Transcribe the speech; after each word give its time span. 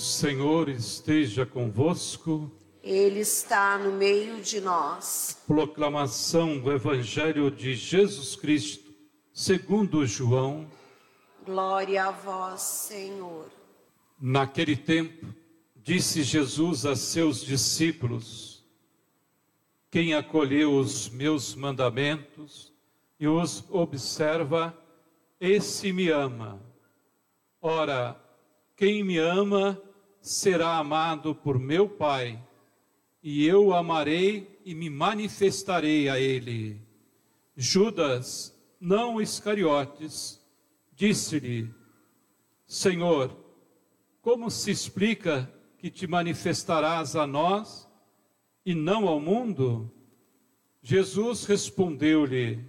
Senhor 0.00 0.68
esteja 0.70 1.44
convosco. 1.44 2.50
Ele 2.82 3.20
está 3.20 3.76
no 3.78 3.92
meio 3.92 4.40
de 4.40 4.60
nós. 4.60 5.38
Proclamação 5.46 6.58
do 6.58 6.72
Evangelho 6.72 7.50
de 7.50 7.74
Jesus 7.74 8.34
Cristo, 8.34 8.90
segundo 9.32 10.06
João. 10.06 10.66
Glória 11.44 12.06
a 12.06 12.10
vós, 12.10 12.62
Senhor. 12.62 13.50
Naquele 14.18 14.74
tempo, 14.74 15.26
disse 15.76 16.22
Jesus 16.22 16.86
a 16.86 16.96
seus 16.96 17.44
discípulos: 17.44 18.64
Quem 19.90 20.14
acolheu 20.14 20.74
os 20.76 21.10
meus 21.10 21.54
mandamentos 21.54 22.72
e 23.18 23.28
os 23.28 23.62
observa, 23.68 24.74
esse 25.38 25.92
me 25.92 26.08
ama. 26.08 26.58
Ora, 27.60 28.18
quem 28.76 29.04
me 29.04 29.18
ama, 29.18 29.78
será 30.20 30.76
amado 30.76 31.34
por 31.34 31.58
meu 31.58 31.88
Pai, 31.88 32.42
e 33.22 33.46
eu 33.46 33.66
o 33.66 33.74
amarei 33.74 34.60
e 34.64 34.74
me 34.74 34.88
manifestarei 34.88 36.08
a 36.08 36.18
ele. 36.18 36.80
Judas, 37.56 38.56
não 38.80 39.20
Iscariotes, 39.20 40.40
disse-lhe: 40.94 41.72
Senhor, 42.66 43.36
como 44.22 44.50
se 44.50 44.70
explica 44.70 45.50
que 45.78 45.90
te 45.90 46.06
manifestarás 46.06 47.16
a 47.16 47.26
nós 47.26 47.88
e 48.64 48.74
não 48.74 49.08
ao 49.08 49.20
mundo? 49.20 49.90
Jesus 50.82 51.44
respondeu-lhe: 51.44 52.64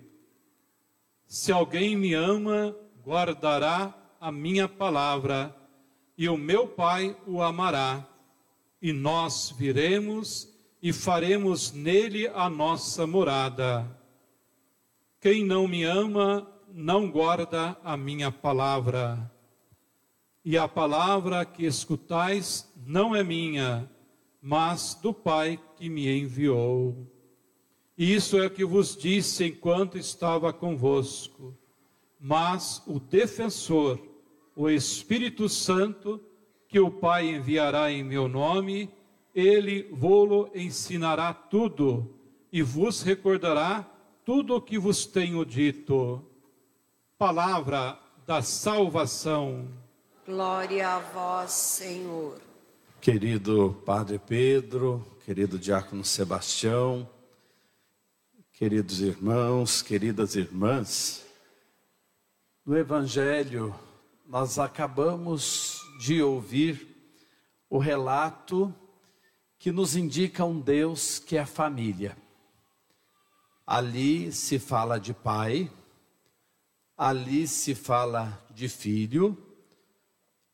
Se 1.25 1.51
alguém 1.51 1.95
me 1.95 2.13
ama, 2.13 2.75
guardará 3.03 3.95
a 4.19 4.31
minha 4.31 4.67
palavra 4.67 5.55
e 6.21 6.29
o 6.29 6.37
meu 6.37 6.67
Pai 6.67 7.17
o 7.25 7.41
amará, 7.41 8.07
e 8.79 8.93
nós 8.93 9.55
viremos 9.57 10.47
e 10.79 10.93
faremos 10.93 11.71
nele 11.71 12.27
a 12.27 12.47
nossa 12.47 13.07
morada. 13.07 13.89
Quem 15.19 15.43
não 15.43 15.67
me 15.67 15.83
ama, 15.83 16.47
não 16.71 17.09
guarda 17.09 17.75
a 17.83 17.97
minha 17.97 18.31
palavra. 18.31 19.31
E 20.45 20.59
a 20.59 20.67
palavra 20.67 21.43
que 21.43 21.65
escutais 21.65 22.71
não 22.85 23.15
é 23.15 23.23
minha, 23.23 23.89
mas 24.39 24.93
do 24.93 25.11
Pai 25.11 25.59
que 25.75 25.89
me 25.89 26.07
enviou. 26.07 27.11
Isso 27.97 28.37
é 28.37 28.45
o 28.45 28.51
que 28.51 28.63
vos 28.63 28.95
disse 28.95 29.45
enquanto 29.45 29.97
estava 29.97 30.53
convosco. 30.53 31.57
Mas 32.19 32.83
o 32.85 32.99
defensor, 32.99 34.10
o 34.55 34.69
Espírito 34.69 35.47
Santo, 35.47 36.21
que 36.67 36.79
o 36.79 36.91
Pai 36.91 37.29
enviará 37.29 37.91
em 37.91 38.03
meu 38.03 38.27
nome, 38.27 38.89
ele 39.33 39.89
vô-lo 39.91 40.49
ensinará 40.53 41.33
tudo 41.33 42.13
e 42.51 42.61
vos 42.61 43.01
recordará 43.01 43.89
tudo 44.25 44.55
o 44.55 44.61
que 44.61 44.77
vos 44.77 45.05
tenho 45.05 45.45
dito. 45.45 46.21
Palavra 47.17 47.97
da 48.25 48.41
salvação. 48.41 49.67
Glória 50.25 50.87
a 50.87 50.99
vós, 50.99 51.51
Senhor. 51.51 52.39
Querido 52.99 53.81
Padre 53.85 54.19
Pedro, 54.19 55.05
querido 55.25 55.57
Diácono 55.57 56.05
Sebastião, 56.05 57.09
queridos 58.53 59.01
irmãos, 59.01 59.81
queridas 59.81 60.35
irmãs, 60.35 61.25
no 62.63 62.77
Evangelho 62.77 63.73
nós 64.31 64.57
acabamos 64.57 65.81
de 65.99 66.23
ouvir 66.23 66.87
o 67.69 67.77
relato 67.77 68.73
que 69.59 69.73
nos 69.73 69.97
indica 69.97 70.45
um 70.45 70.57
Deus 70.57 71.19
que 71.19 71.35
é 71.35 71.45
família. 71.45 72.17
Ali 73.67 74.31
se 74.31 74.57
fala 74.57 74.97
de 74.97 75.13
pai, 75.13 75.69
ali 76.97 77.45
se 77.45 77.75
fala 77.75 78.41
de 78.51 78.69
filho, 78.69 79.37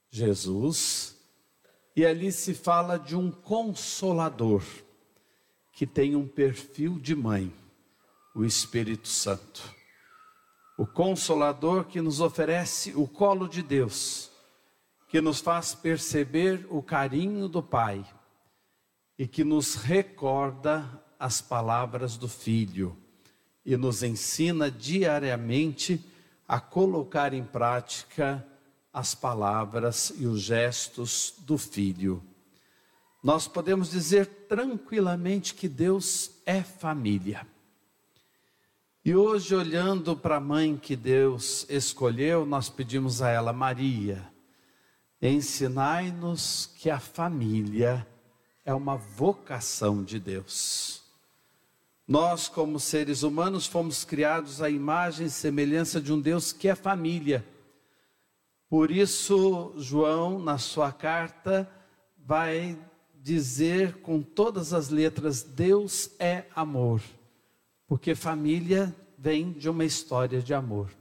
Jesus, 0.10 1.16
e 1.96 2.04
ali 2.04 2.32
se 2.32 2.56
fala 2.56 2.98
de 2.98 3.16
um 3.16 3.30
consolador 3.30 4.64
que 5.72 5.86
tem 5.86 6.16
um 6.16 6.28
perfil 6.28 6.98
de 6.98 7.16
mãe, 7.16 7.54
o 8.34 8.44
Espírito 8.44 9.08
Santo 9.08 9.77
o 10.78 10.86
Consolador 10.86 11.86
que 11.86 12.00
nos 12.00 12.22
oferece 12.22 12.94
o 12.96 13.08
colo 13.08 13.50
de 13.50 13.64
Deus, 13.64 14.30
que 15.10 15.20
nos 15.20 15.40
faz 15.42 15.74
perceber 15.74 16.68
o 16.70 16.84
carinho 16.84 17.48
do 17.50 17.64
Pai 17.64 18.06
e 19.18 19.28
que 19.28 19.44
nos 19.44 19.74
recorda 19.74 21.04
as 21.20 21.42
palavras 21.42 22.16
do 22.16 22.28
Filho 22.28 22.96
e 23.66 23.76
nos 23.76 24.04
ensina 24.04 24.70
diariamente 24.70 26.06
a 26.48 26.60
colocar 26.60 27.34
em 27.34 27.44
prática 27.44 28.46
as 28.94 29.16
palavras 29.16 30.14
e 30.18 30.28
os 30.28 30.42
gestos 30.42 31.34
do 31.40 31.58
Filho. 31.58 32.24
Nós 33.24 33.48
podemos 33.48 33.90
dizer 33.90 34.28
tranquilamente 34.48 35.56
que 35.56 35.68
Deus 35.68 36.32
é 36.46 36.62
família. 36.62 37.46
E 39.08 39.16
hoje, 39.16 39.56
olhando 39.56 40.18
para 40.18 40.36
a 40.36 40.42
mãe 40.42 40.76
que 40.76 40.94
Deus 40.94 41.66
escolheu, 41.70 42.46
nós 42.46 42.68
pedimos 42.68 43.22
a 43.22 43.30
ela, 43.30 43.54
Maria, 43.54 44.30
ensinai-nos 45.22 46.70
que 46.78 46.90
a 46.90 47.00
família 47.00 48.06
é 48.66 48.74
uma 48.74 48.98
vocação 48.98 50.04
de 50.04 50.20
Deus. 50.20 51.04
Nós, 52.06 52.50
como 52.50 52.82
seres 52.82 53.24
humanos, 53.24 53.66
fomos 53.66 54.04
criados 54.04 54.62
à 54.62 54.70
imagem 54.70 55.28
e 55.28 55.30
semelhança 55.30 56.02
de 56.02 56.12
um 56.12 56.20
Deus 56.20 56.52
que 56.52 56.68
é 56.68 56.76
família. 56.76 57.48
Por 58.70 58.92
isso, 58.92 59.72
João, 59.78 60.38
na 60.38 60.58
sua 60.58 60.92
carta, 60.92 61.72
vai 62.18 62.78
dizer 63.16 64.02
com 64.02 64.22
todas 64.22 64.74
as 64.74 64.90
letras: 64.90 65.44
Deus 65.44 66.12
é 66.20 66.44
amor. 66.54 67.02
Porque 67.88 68.14
família 68.14 68.94
vem 69.18 69.54
de 69.54 69.70
uma 69.70 69.86
história 69.86 70.42
de 70.42 70.54
amor. 70.54 70.92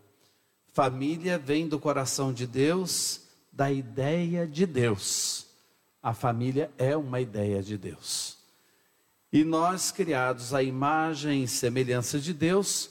Família 0.72 1.36
vem 1.36 1.66
do 1.66 1.80
coração 1.80 2.32
de 2.32 2.46
Deus, 2.46 3.22
da 3.52 3.72
ideia 3.72 4.46
de 4.46 4.64
Deus. 4.64 5.46
A 6.00 6.14
família 6.14 6.70
é 6.78 6.96
uma 6.96 7.20
ideia 7.20 7.62
de 7.62 7.76
Deus. 7.76 8.38
E 9.32 9.42
nós, 9.42 9.90
criados 9.90 10.54
à 10.54 10.62
imagem 10.62 11.42
e 11.42 11.48
semelhança 11.48 12.20
de 12.20 12.32
Deus, 12.32 12.90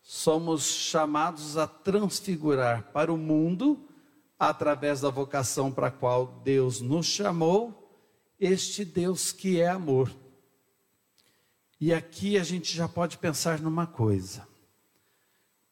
somos 0.00 0.64
chamados 0.64 1.56
a 1.56 1.66
transfigurar 1.66 2.92
para 2.92 3.12
o 3.12 3.16
mundo, 3.16 3.88
através 4.38 5.00
da 5.00 5.10
vocação 5.10 5.72
para 5.72 5.88
a 5.88 5.90
qual 5.90 6.40
Deus 6.44 6.80
nos 6.80 7.06
chamou, 7.06 7.98
este 8.38 8.84
Deus 8.84 9.32
que 9.32 9.60
é 9.60 9.68
amor. 9.68 10.21
E 11.84 11.92
aqui 11.92 12.38
a 12.38 12.44
gente 12.44 12.72
já 12.72 12.86
pode 12.86 13.18
pensar 13.18 13.58
numa 13.58 13.88
coisa. 13.88 14.46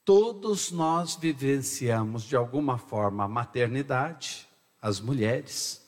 Todos 0.04 0.72
nós 0.72 1.14
vivenciamos 1.14 2.24
de 2.24 2.34
alguma 2.34 2.78
forma 2.78 3.22
a 3.22 3.28
maternidade, 3.28 4.48
as 4.82 4.98
mulheres, 4.98 5.86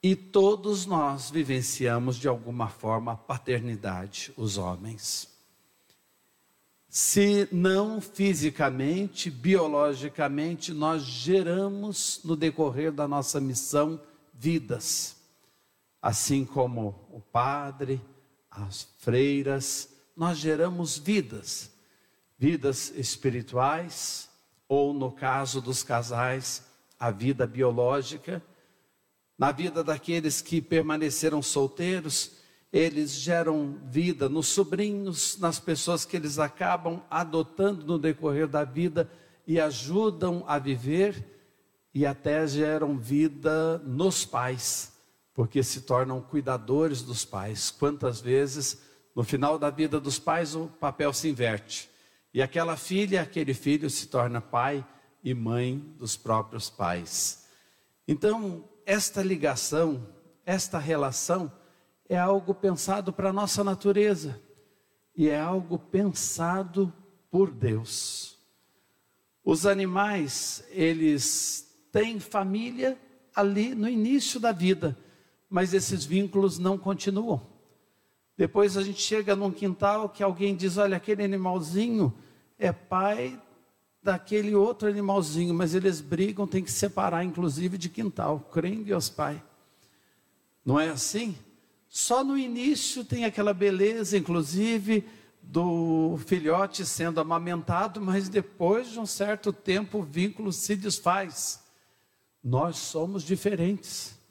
e 0.00 0.14
todos 0.14 0.86
nós 0.86 1.30
vivenciamos 1.30 2.14
de 2.14 2.28
alguma 2.28 2.68
forma 2.68 3.10
a 3.10 3.16
paternidade, 3.16 4.32
os 4.36 4.56
homens. 4.56 5.28
Se 6.88 7.48
não 7.50 8.00
fisicamente, 8.00 9.32
biologicamente, 9.32 10.72
nós 10.72 11.02
geramos 11.02 12.20
no 12.22 12.36
decorrer 12.36 12.92
da 12.92 13.08
nossa 13.08 13.40
missão 13.40 14.00
vidas, 14.32 15.16
assim 16.00 16.44
como 16.44 16.94
o 17.10 17.20
padre, 17.20 18.00
as 18.54 18.88
freiras, 18.98 19.88
nós 20.16 20.38
geramos 20.38 20.98
vidas, 20.98 21.70
vidas 22.38 22.92
espirituais, 22.94 24.28
ou 24.68 24.92
no 24.92 25.10
caso 25.10 25.60
dos 25.60 25.82
casais, 25.82 26.62
a 26.98 27.10
vida 27.10 27.46
biológica. 27.46 28.42
Na 29.38 29.50
vida 29.50 29.82
daqueles 29.82 30.40
que 30.40 30.60
permaneceram 30.60 31.42
solteiros, 31.42 32.32
eles 32.72 33.12
geram 33.12 33.78
vida 33.84 34.28
nos 34.28 34.48
sobrinhos, 34.48 35.38
nas 35.38 35.58
pessoas 35.58 36.04
que 36.04 36.16
eles 36.16 36.38
acabam 36.38 37.02
adotando 37.10 37.86
no 37.86 37.98
decorrer 37.98 38.46
da 38.46 38.64
vida 38.64 39.10
e 39.46 39.58
ajudam 39.60 40.44
a 40.46 40.58
viver, 40.58 41.24
e 41.94 42.06
até 42.06 42.46
geram 42.46 42.96
vida 42.96 43.78
nos 43.78 44.24
pais 44.24 44.91
porque 45.34 45.62
se 45.62 45.82
tornam 45.82 46.20
cuidadores 46.20 47.02
dos 47.02 47.24
pais. 47.24 47.70
Quantas 47.70 48.20
vezes, 48.20 48.82
no 49.14 49.22
final 49.22 49.58
da 49.58 49.70
vida 49.70 50.00
dos 50.00 50.18
pais, 50.18 50.54
o 50.54 50.66
papel 50.66 51.12
se 51.12 51.28
inverte. 51.28 51.90
E 52.34 52.40
aquela 52.40 52.76
filha, 52.76 53.22
aquele 53.22 53.54
filho 53.54 53.88
se 53.90 54.06
torna 54.08 54.40
pai 54.40 54.86
e 55.22 55.34
mãe 55.34 55.78
dos 55.98 56.16
próprios 56.16 56.68
pais. 56.68 57.46
Então, 58.06 58.68
esta 58.84 59.22
ligação, 59.22 60.06
esta 60.44 60.78
relação, 60.78 61.52
é 62.08 62.18
algo 62.18 62.54
pensado 62.54 63.12
para 63.12 63.30
a 63.30 63.32
nossa 63.32 63.62
natureza 63.62 64.40
e 65.16 65.28
é 65.28 65.38
algo 65.38 65.78
pensado 65.78 66.92
por 67.30 67.50
Deus. 67.50 68.38
Os 69.44 69.66
animais, 69.66 70.64
eles 70.70 71.68
têm 71.90 72.20
família 72.20 72.98
ali 73.34 73.74
no 73.74 73.88
início 73.88 74.38
da 74.38 74.52
vida, 74.52 74.96
mas 75.52 75.74
esses 75.74 76.06
vínculos 76.06 76.58
não 76.58 76.78
continuam. 76.78 77.46
Depois 78.38 78.78
a 78.78 78.82
gente 78.82 79.02
chega 79.02 79.36
num 79.36 79.50
quintal 79.50 80.08
que 80.08 80.22
alguém 80.22 80.56
diz: 80.56 80.78
olha, 80.78 80.96
aquele 80.96 81.22
animalzinho 81.22 82.12
é 82.58 82.72
pai 82.72 83.38
daquele 84.02 84.54
outro 84.54 84.88
animalzinho, 84.88 85.52
mas 85.52 85.74
eles 85.74 86.00
brigam, 86.00 86.46
tem 86.46 86.64
que 86.64 86.72
separar, 86.72 87.22
inclusive, 87.22 87.76
de 87.76 87.90
quintal. 87.90 88.40
Creem 88.50 88.76
em 88.76 88.82
Deus 88.82 89.10
Pai. 89.10 89.40
Não 90.64 90.80
é 90.80 90.88
assim? 90.88 91.36
Só 91.86 92.24
no 92.24 92.38
início 92.38 93.04
tem 93.04 93.26
aquela 93.26 93.52
beleza, 93.52 94.16
inclusive, 94.16 95.04
do 95.42 96.18
filhote 96.26 96.86
sendo 96.86 97.20
amamentado, 97.20 98.00
mas 98.00 98.28
depois 98.30 98.90
de 98.90 98.98
um 98.98 99.06
certo 99.06 99.52
tempo 99.52 99.98
o 99.98 100.02
vínculo 100.02 100.50
se 100.50 100.74
desfaz. 100.74 101.62
Nós 102.42 102.78
somos 102.78 103.22
diferentes. 103.22 104.21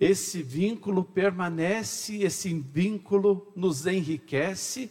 Esse 0.00 0.42
vínculo 0.42 1.04
permanece, 1.04 2.22
esse 2.22 2.54
vínculo 2.54 3.52
nos 3.54 3.86
enriquece, 3.86 4.90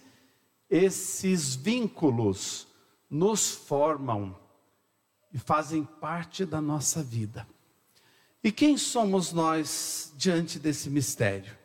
esses 0.69 1.55
vínculos 1.55 2.67
nos 3.09 3.49
formam 3.49 4.37
e 5.33 5.39
fazem 5.39 5.83
parte 5.83 6.45
da 6.45 6.61
nossa 6.61 7.01
vida. 7.01 7.47
E 8.43 8.51
quem 8.51 8.77
somos 8.77 9.33
nós 9.33 10.13
diante 10.15 10.59
desse 10.59 10.91
mistério? 10.91 11.57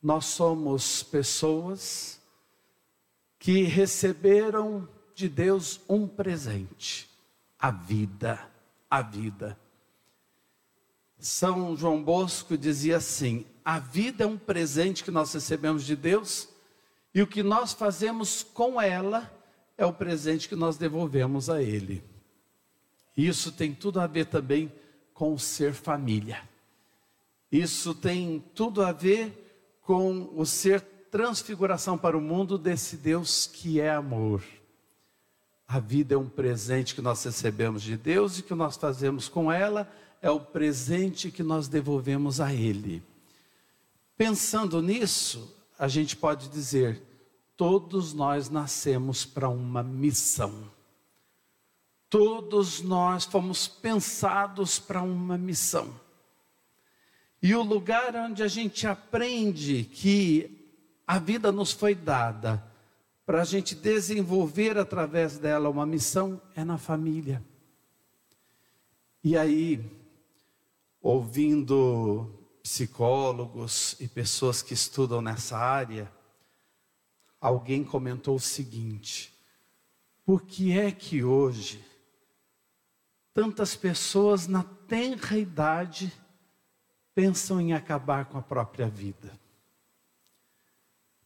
Nós 0.00 0.26
somos 0.26 1.02
pessoas 1.02 2.20
que 3.36 3.64
receberam 3.64 4.88
de 5.12 5.28
Deus 5.28 5.80
um 5.88 6.06
presente, 6.06 7.10
a 7.58 7.72
vida, 7.72 8.48
a 8.88 9.02
vida. 9.02 9.59
São 11.20 11.76
João 11.76 12.02
Bosco 12.02 12.56
dizia 12.56 12.96
assim: 12.96 13.44
a 13.64 13.78
vida 13.78 14.24
é 14.24 14.26
um 14.26 14.38
presente 14.38 15.04
que 15.04 15.10
nós 15.10 15.32
recebemos 15.32 15.84
de 15.84 15.94
Deus, 15.94 16.48
e 17.14 17.22
o 17.22 17.26
que 17.26 17.42
nós 17.42 17.72
fazemos 17.72 18.42
com 18.42 18.80
ela 18.80 19.30
é 19.76 19.84
o 19.84 19.92
presente 19.92 20.48
que 20.48 20.56
nós 20.56 20.76
devolvemos 20.76 21.50
a 21.50 21.62
Ele. 21.62 22.02
Isso 23.16 23.52
tem 23.52 23.74
tudo 23.74 24.00
a 24.00 24.06
ver 24.06 24.26
também 24.26 24.72
com 25.12 25.36
ser 25.36 25.74
família. 25.74 26.42
Isso 27.52 27.94
tem 27.94 28.42
tudo 28.54 28.82
a 28.82 28.92
ver 28.92 29.78
com 29.82 30.30
o 30.34 30.46
ser 30.46 30.80
transfiguração 31.10 31.98
para 31.98 32.16
o 32.16 32.20
mundo 32.20 32.56
desse 32.56 32.96
Deus 32.96 33.46
que 33.46 33.80
é 33.80 33.90
amor. 33.90 34.42
A 35.72 35.78
vida 35.78 36.16
é 36.16 36.18
um 36.18 36.28
presente 36.28 36.96
que 36.96 37.00
nós 37.00 37.22
recebemos 37.22 37.84
de 37.84 37.96
Deus 37.96 38.36
e 38.36 38.42
que 38.42 38.56
nós 38.56 38.76
fazemos 38.76 39.28
com 39.28 39.52
ela 39.52 39.88
é 40.20 40.28
o 40.28 40.40
presente 40.40 41.30
que 41.30 41.44
nós 41.44 41.68
devolvemos 41.68 42.40
a 42.40 42.52
Ele. 42.52 43.00
Pensando 44.16 44.82
nisso, 44.82 45.56
a 45.78 45.86
gente 45.86 46.16
pode 46.16 46.48
dizer: 46.48 47.00
Todos 47.56 48.12
nós 48.12 48.50
nascemos 48.50 49.24
para 49.24 49.48
uma 49.48 49.80
missão. 49.80 50.68
Todos 52.08 52.80
nós 52.80 53.24
fomos 53.24 53.68
pensados 53.68 54.80
para 54.80 55.00
uma 55.00 55.38
missão. 55.38 55.94
E 57.40 57.54
o 57.54 57.62
lugar 57.62 58.16
onde 58.16 58.42
a 58.42 58.48
gente 58.48 58.88
aprende 58.88 59.84
que 59.84 60.68
a 61.06 61.20
vida 61.20 61.52
nos 61.52 61.70
foi 61.70 61.94
dada 61.94 62.69
para 63.30 63.42
a 63.42 63.44
gente 63.44 63.76
desenvolver 63.76 64.76
através 64.76 65.38
dela 65.38 65.70
uma 65.70 65.86
missão 65.86 66.42
é 66.52 66.64
na 66.64 66.76
família. 66.76 67.40
E 69.22 69.36
aí, 69.36 69.88
ouvindo 71.00 72.28
psicólogos 72.60 73.94
e 74.00 74.08
pessoas 74.08 74.62
que 74.62 74.74
estudam 74.74 75.22
nessa 75.22 75.56
área, 75.56 76.10
alguém 77.40 77.84
comentou 77.84 78.34
o 78.34 78.40
seguinte: 78.40 79.32
por 80.26 80.42
que 80.42 80.76
é 80.76 80.90
que 80.90 81.22
hoje 81.22 81.84
tantas 83.32 83.76
pessoas 83.76 84.48
na 84.48 84.64
tenra 84.64 85.38
idade 85.38 86.12
pensam 87.14 87.60
em 87.60 87.74
acabar 87.74 88.24
com 88.24 88.36
a 88.36 88.42
própria 88.42 88.88
vida? 88.88 89.30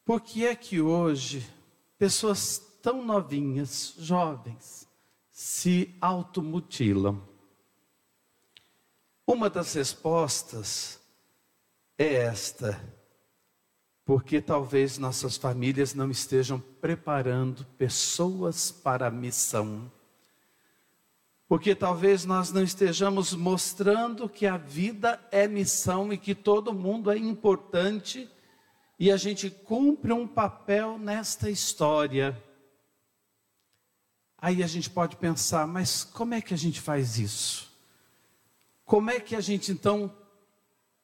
Por 0.05 0.21
que 0.21 0.45
é 0.45 0.55
que 0.55 0.83
hoje 0.83 1.51
pessoas 1.99 2.59
tão 2.83 3.05
novinhas, 3.05 3.95
jovens, 3.99 4.89
se 5.31 5.95
automutilam? 6.01 7.23
Uma 9.27 9.49
das 9.49 9.73
respostas 9.75 11.01
é 11.97 12.15
esta 12.15 12.81
porque 14.05 14.41
talvez 14.41 14.99
nossas 14.99 15.37
famílias 15.37 15.95
não 15.95 16.11
estejam 16.11 16.61
preparando 16.81 17.65
pessoas 17.79 18.71
para 18.71 19.07
a 19.07 19.11
missão. 19.11 19.91
Porque 21.49 21.75
talvez 21.75 22.25
nós 22.25 22.53
não 22.53 22.63
estejamos 22.63 23.33
mostrando 23.33 24.29
que 24.29 24.47
a 24.47 24.59
vida 24.59 25.21
é 25.31 25.49
missão 25.49 26.13
e 26.13 26.19
que 26.19 26.35
todo 26.35 26.75
mundo 26.75 27.11
é 27.11 27.17
importante 27.17 28.29
e 28.99 29.11
a 29.11 29.17
gente 29.17 29.51
cumpre 29.51 30.13
um 30.13 30.27
papel 30.27 30.99
nesta 30.99 31.51
história. 31.51 32.41
Aí 34.39 34.63
a 34.63 34.67
gente 34.67 34.91
pode 34.91 35.17
pensar, 35.17 35.67
mas 35.67 36.05
como 36.05 36.35
é 36.35 36.41
que 36.41 36.55
a 36.55 36.57
gente 36.57 36.81
faz 36.81 37.19
isso? 37.19 37.73
Como 38.85 39.11
é 39.11 39.19
que 39.19 39.35
a 39.35 39.41
gente 39.41 39.73
então 39.73 40.15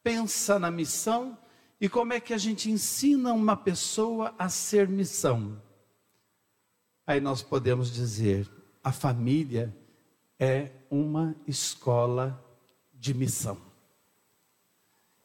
pensa 0.02 0.58
na 0.58 0.70
missão 0.70 1.36
e 1.80 1.88
como 1.88 2.12
é 2.12 2.20
que 2.20 2.34
a 2.34 2.38
gente 2.38 2.70
ensina 2.70 3.32
uma 3.32 3.56
pessoa 3.56 4.34
a 4.38 4.48
ser 4.48 4.86
missão? 4.88 5.60
Aí 7.06 7.20
nós 7.20 7.42
podemos 7.42 7.90
dizer: 7.90 8.48
a 8.84 8.92
família 8.92 9.74
é 10.38 10.70
uma 10.90 11.34
escola 11.46 12.42
de 12.92 13.14
missão. 13.14 13.69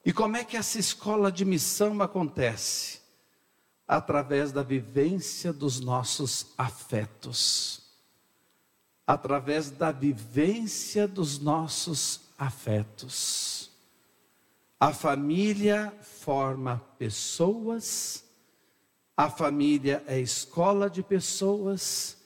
E 0.06 0.13
como 0.13 0.38
é 0.38 0.44
que 0.44 0.56
essa 0.56 0.78
escola 0.78 1.32
de 1.32 1.44
missão 1.44 2.00
acontece? 2.00 3.00
Através 3.88 4.51
da 4.51 4.62
vivência 4.62 5.51
dos 5.51 5.80
nossos 5.80 6.53
afetos. 6.56 7.82
Através 9.08 9.72
da 9.72 9.91
vivência 9.91 11.08
dos 11.08 11.39
nossos 11.39 12.22
afetos. 12.38 13.72
A 14.80 14.94
família 14.94 15.91
forma 16.01 16.80
pessoas, 17.00 18.24
a 19.18 19.27
família 19.30 20.03
é 20.06 20.20
escola 20.20 20.88
de 20.88 21.01
pessoas 21.01 22.18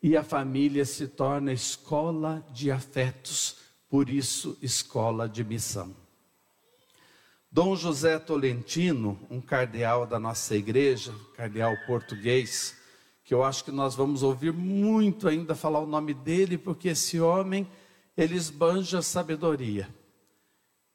e 0.00 0.16
a 0.16 0.22
família 0.22 0.84
se 0.84 1.08
torna 1.08 1.52
escola 1.52 2.46
de 2.52 2.70
afetos, 2.70 3.56
por 3.88 4.08
isso, 4.08 4.56
escola 4.62 5.28
de 5.28 5.42
missão. 5.42 6.07
Dom 7.50 7.74
José 7.76 8.18
Tolentino, 8.18 9.18
um 9.30 9.40
cardeal 9.40 10.06
da 10.06 10.18
nossa 10.18 10.54
igreja, 10.54 11.14
cardeal 11.34 11.74
português, 11.86 12.76
que 13.24 13.32
eu 13.32 13.42
acho 13.42 13.64
que 13.64 13.70
nós 13.70 13.94
vamos 13.94 14.22
ouvir 14.22 14.52
muito 14.52 15.28
ainda 15.28 15.54
falar 15.54 15.80
o 15.80 15.86
nome 15.86 16.14
dele, 16.14 16.58
porque 16.58 16.88
esse 16.88 17.20
homem, 17.20 17.66
ele 18.16 18.34
esbanja 18.36 19.02
sabedoria 19.02 19.88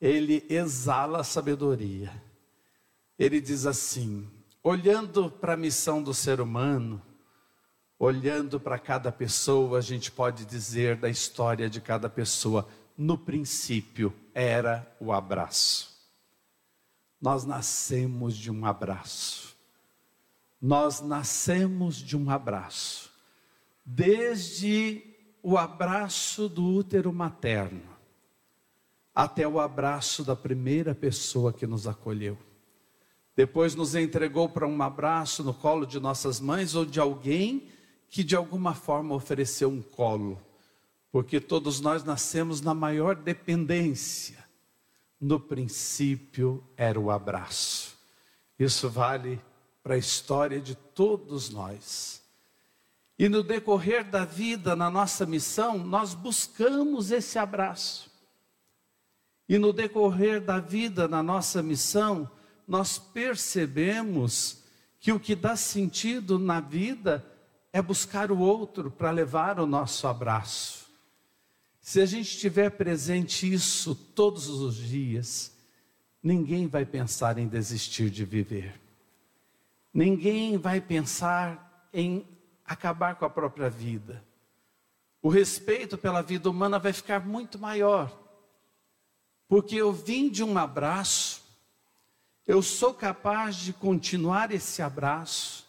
ele 0.03 0.45
exala 0.49 1.23
sabedoria. 1.23 2.11
Ele 3.17 3.39
diz 3.39 3.65
assim: 3.65 4.29
olhando 4.61 5.31
para 5.31 5.53
a 5.53 5.57
missão 5.57 6.03
do 6.03 6.13
ser 6.13 6.41
humano, 6.41 7.01
olhando 7.97 8.59
para 8.59 8.77
cada 8.77 9.13
pessoa, 9.13 9.77
a 9.77 9.81
gente 9.81 10.11
pode 10.11 10.43
dizer 10.43 10.97
da 10.97 11.09
história 11.09 11.69
de 11.69 11.79
cada 11.79 12.09
pessoa, 12.09 12.67
no 12.97 13.17
princípio 13.17 14.13
era 14.33 14.85
o 14.99 15.13
abraço. 15.13 15.92
Nós 17.23 17.45
nascemos 17.45 18.35
de 18.35 18.51
um 18.51 18.65
abraço. 18.65 19.55
Nós 20.61 20.99
nascemos 20.99 21.95
de 21.95 22.17
um 22.17 22.29
abraço. 22.29 23.13
Desde 23.85 25.01
o 25.41 25.57
abraço 25.57 26.49
do 26.49 26.65
útero 26.65 27.13
materno 27.13 27.81
até 29.15 29.47
o 29.47 29.57
abraço 29.57 30.25
da 30.25 30.35
primeira 30.35 30.93
pessoa 30.93 31.53
que 31.53 31.65
nos 31.65 31.87
acolheu. 31.87 32.37
Depois 33.37 33.73
nos 33.73 33.95
entregou 33.95 34.49
para 34.49 34.67
um 34.67 34.83
abraço 34.83 35.45
no 35.45 35.53
colo 35.53 35.85
de 35.85 36.01
nossas 36.01 36.41
mães 36.41 36.75
ou 36.75 36.83
de 36.83 36.99
alguém 36.99 37.69
que 38.09 38.21
de 38.21 38.35
alguma 38.35 38.73
forma 38.73 39.15
ofereceu 39.15 39.69
um 39.69 39.81
colo. 39.81 40.41
porque 41.09 41.39
todos 41.39 41.79
nós 41.79 42.03
nascemos 42.03 42.59
na 42.59 42.73
maior 42.73 43.15
dependência. 43.15 44.42
No 45.23 45.39
princípio 45.39 46.61
era 46.75 46.99
o 46.99 47.09
abraço. 47.09 47.97
Isso 48.59 48.89
vale 48.89 49.39
para 49.81 49.95
a 49.95 49.97
história 49.97 50.59
de 50.59 50.75
todos 50.75 51.49
nós. 51.49 52.21
E 53.17 53.29
no 53.29 53.41
decorrer 53.41 54.03
da 54.03 54.25
vida, 54.25 54.75
na 54.75 54.89
nossa 54.89 55.25
missão, 55.25 55.77
nós 55.77 56.13
buscamos 56.13 57.09
esse 57.09 57.39
abraço. 57.39 58.11
E 59.47 59.57
no 59.57 59.71
decorrer 59.71 60.41
da 60.41 60.59
vida, 60.59 61.07
na 61.07 61.23
nossa 61.23 61.63
missão, 61.63 62.29
nós 62.67 62.97
percebemos 62.97 64.61
que 64.99 65.13
o 65.13 65.19
que 65.21 65.35
dá 65.35 65.55
sentido 65.55 66.37
na 66.37 66.59
vida 66.59 67.25
é 67.71 67.81
buscar 67.81 68.29
o 68.29 68.39
outro 68.39 68.91
para 68.91 69.09
levar 69.09 69.57
o 69.57 69.65
nosso 69.65 70.05
abraço. 70.05 70.82
Se 71.83 71.99
a 71.99 72.05
gente 72.05 72.37
tiver 72.37 72.69
presente 72.69 73.51
isso 73.51 73.93
todos 73.93 74.47
os 74.47 74.77
dias, 74.77 75.53
ninguém 76.23 76.65
vai 76.65 76.85
pensar 76.85 77.37
em 77.37 77.45
desistir 77.45 78.09
de 78.09 78.23
viver. 78.23 78.79
Ninguém 79.93 80.57
vai 80.57 80.79
pensar 80.79 81.89
em 81.91 82.25
acabar 82.63 83.15
com 83.15 83.25
a 83.25 83.29
própria 83.29 83.69
vida. 83.69 84.23
O 85.21 85.27
respeito 85.27 85.97
pela 85.97 86.21
vida 86.21 86.49
humana 86.49 86.79
vai 86.79 86.93
ficar 86.93 87.19
muito 87.19 87.59
maior. 87.59 88.17
Porque 89.45 89.75
eu 89.75 89.91
vim 89.91 90.29
de 90.29 90.41
um 90.41 90.57
abraço, 90.57 91.43
eu 92.47 92.61
sou 92.61 92.93
capaz 92.93 93.57
de 93.57 93.73
continuar 93.73 94.51
esse 94.51 94.81
abraço, 94.81 95.67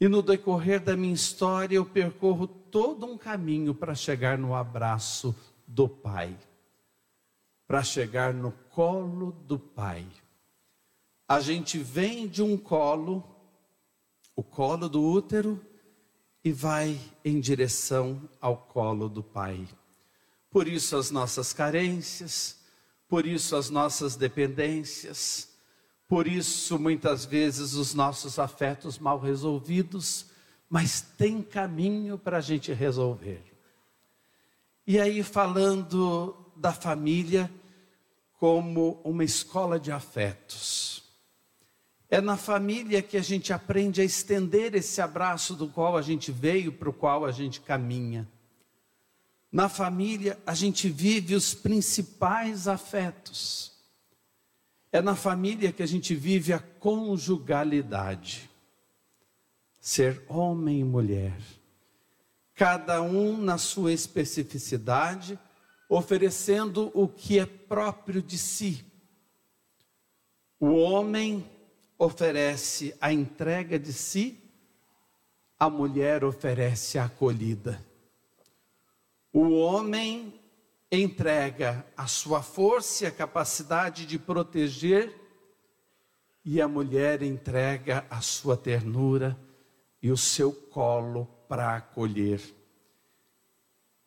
e 0.00 0.08
no 0.08 0.22
decorrer 0.22 0.82
da 0.82 0.96
minha 0.96 1.14
história 1.14 1.76
eu 1.76 1.86
percorro 1.86 2.46
todo 2.46 3.06
um 3.06 3.16
caminho 3.16 3.74
para 3.74 3.94
chegar 3.94 4.36
no 4.36 4.54
abraço 4.54 5.34
do 5.66 5.88
Pai, 5.88 6.36
para 7.66 7.82
chegar 7.82 8.34
no 8.34 8.52
colo 8.70 9.32
do 9.32 9.58
Pai. 9.58 10.06
A 11.28 11.40
gente 11.40 11.78
vem 11.78 12.28
de 12.28 12.42
um 12.42 12.56
colo, 12.56 13.24
o 14.36 14.42
colo 14.42 14.88
do 14.88 15.02
útero, 15.02 15.64
e 16.44 16.52
vai 16.52 17.00
em 17.24 17.40
direção 17.40 18.28
ao 18.38 18.56
colo 18.56 19.08
do 19.08 19.22
Pai. 19.22 19.66
Por 20.50 20.68
isso 20.68 20.96
as 20.96 21.10
nossas 21.10 21.54
carências, 21.54 22.60
por 23.08 23.26
isso 23.26 23.56
as 23.56 23.70
nossas 23.70 24.14
dependências, 24.14 25.53
por 26.14 26.28
isso 26.28 26.78
muitas 26.78 27.24
vezes 27.24 27.74
os 27.74 27.92
nossos 27.92 28.38
afetos 28.38 29.00
mal 29.00 29.18
resolvidos, 29.18 30.26
mas 30.70 31.00
tem 31.00 31.42
caminho 31.42 32.16
para 32.16 32.38
a 32.38 32.40
gente 32.40 32.72
resolver. 32.72 33.42
E 34.86 35.00
aí, 35.00 35.24
falando 35.24 36.36
da 36.54 36.72
família 36.72 37.50
como 38.38 39.00
uma 39.02 39.24
escola 39.24 39.80
de 39.80 39.90
afetos. 39.90 41.02
É 42.08 42.20
na 42.20 42.36
família 42.36 43.02
que 43.02 43.16
a 43.16 43.22
gente 43.22 43.52
aprende 43.52 44.00
a 44.00 44.04
estender 44.04 44.76
esse 44.76 45.00
abraço 45.00 45.56
do 45.56 45.66
qual 45.66 45.96
a 45.96 46.02
gente 46.02 46.30
veio, 46.30 46.70
para 46.70 46.90
o 46.90 46.92
qual 46.92 47.24
a 47.24 47.32
gente 47.32 47.60
caminha. 47.60 48.28
Na 49.50 49.68
família, 49.68 50.38
a 50.46 50.54
gente 50.54 50.88
vive 50.88 51.34
os 51.34 51.54
principais 51.54 52.68
afetos. 52.68 53.73
É 54.94 55.02
na 55.02 55.16
família 55.16 55.72
que 55.72 55.82
a 55.82 55.86
gente 55.86 56.14
vive 56.14 56.52
a 56.52 56.60
conjugalidade. 56.60 58.48
Ser 59.80 60.22
homem 60.28 60.78
e 60.78 60.84
mulher, 60.84 61.36
cada 62.54 63.02
um 63.02 63.36
na 63.36 63.58
sua 63.58 63.92
especificidade, 63.92 65.36
oferecendo 65.88 66.92
o 66.94 67.08
que 67.08 67.40
é 67.40 67.44
próprio 67.44 68.22
de 68.22 68.38
si. 68.38 68.86
O 70.60 70.66
homem 70.76 71.44
oferece 71.98 72.96
a 73.00 73.12
entrega 73.12 73.80
de 73.80 73.92
si, 73.92 74.40
a 75.58 75.68
mulher 75.68 76.22
oferece 76.22 77.00
a 77.00 77.06
acolhida. 77.06 77.84
O 79.32 79.58
homem 79.58 80.40
entrega 80.90 81.86
a 81.96 82.06
sua 82.06 82.42
força 82.42 83.04
e 83.04 83.06
a 83.06 83.10
capacidade 83.10 84.06
de 84.06 84.18
proteger, 84.18 85.12
e 86.44 86.60
a 86.60 86.68
mulher 86.68 87.22
entrega 87.22 88.06
a 88.10 88.20
sua 88.20 88.56
ternura 88.56 89.38
e 90.02 90.10
o 90.10 90.16
seu 90.16 90.52
colo 90.52 91.26
para 91.48 91.76
acolher. 91.76 92.40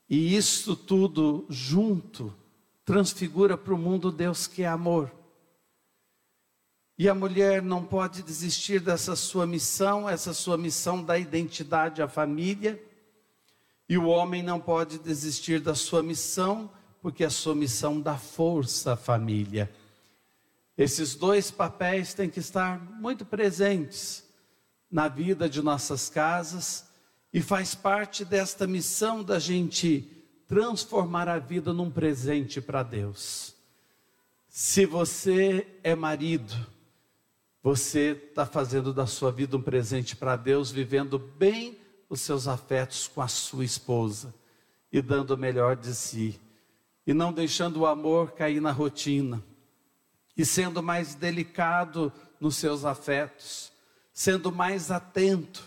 E 0.10 0.36
isto 0.36 0.75
tudo 0.75 1.46
junto 1.50 2.34
transfigura 2.86 3.57
para 3.57 3.74
o 3.74 3.77
mundo 3.77 4.12
Deus 4.12 4.48
que 4.48 4.63
é 4.63 4.67
amor. 4.67 5.12
E 6.98 7.10
a 7.10 7.13
mulher 7.13 7.62
não 7.62 7.84
pode 7.84 8.24
desistir 8.24 8.79
dessa 8.79 9.15
sua 9.15 9.46
missão, 9.46 10.10
essa 10.10 10.34
sua 10.34 10.57
missão 10.57 11.03
da 11.03 11.17
identidade 11.17 12.01
à 12.01 12.07
família. 12.07 12.81
E 13.89 13.98
o 13.98 14.08
homem 14.08 14.44
não 14.44 14.60
pode 14.60 15.00
desistir 15.00 15.60
da 15.60 15.74
sua 15.74 16.03
missão, 16.03 16.70
porque 17.01 17.24
a 17.24 17.29
sua 17.29 17.56
missão 17.56 18.01
dá 18.01 18.17
força 18.17 18.94
à 18.94 18.98
família. 18.98 19.72
Esses 20.77 21.15
dois 21.15 21.50
papéis 21.50 22.13
têm 22.13 22.29
que 22.29 22.39
estar 22.39 22.79
muito 22.79 23.25
presentes 23.25 24.24
na 24.91 25.08
vida 25.08 25.50
de 25.50 25.62
nossas 25.62 26.10
casas 26.10 26.86
e 27.34 27.41
faz 27.41 27.74
parte 27.74 28.24
desta 28.24 28.67
missão 28.67 29.24
da 29.24 29.39
gente 29.39 30.10
transformar 30.48 31.27
a 31.27 31.39
vida 31.39 31.74
num 31.74 31.89
presente 31.89 32.62
para 32.62 32.84
Deus. 32.84 33.56
Se 34.48 34.86
você 34.86 35.67
é 35.84 35.96
marido, 35.96 36.53
você 37.62 38.12
está 38.29 38.46
fazendo 38.46 38.94
da 38.94 39.06
sua 39.06 39.32
vida 39.32 39.58
um 39.58 39.62
presente 39.62 40.15
para 40.15 40.36
Deus, 40.36 40.72
vivendo 40.72 41.20
bem 41.20 41.77
os 42.09 42.21
seus 42.21 42.47
afetos 42.47 43.07
com 43.07 43.21
a 43.21 43.27
sua 43.27 43.65
esposa 43.65 44.33
e 44.91 45.01
dando 45.01 45.31
o 45.31 45.37
melhor 45.37 45.75
de 45.75 45.93
si, 45.93 46.39
e 47.05 47.13
não 47.13 47.31
deixando 47.31 47.81
o 47.81 47.85
amor 47.85 48.31
cair 48.31 48.61
na 48.61 48.71
rotina, 48.71 49.43
e 50.35 50.45
sendo 50.45 50.81
mais 50.81 51.15
delicado 51.15 52.11
nos 52.39 52.55
seus 52.55 52.85
afetos, 52.85 53.71
sendo 54.13 54.51
mais 54.51 54.91
atento. 54.91 55.63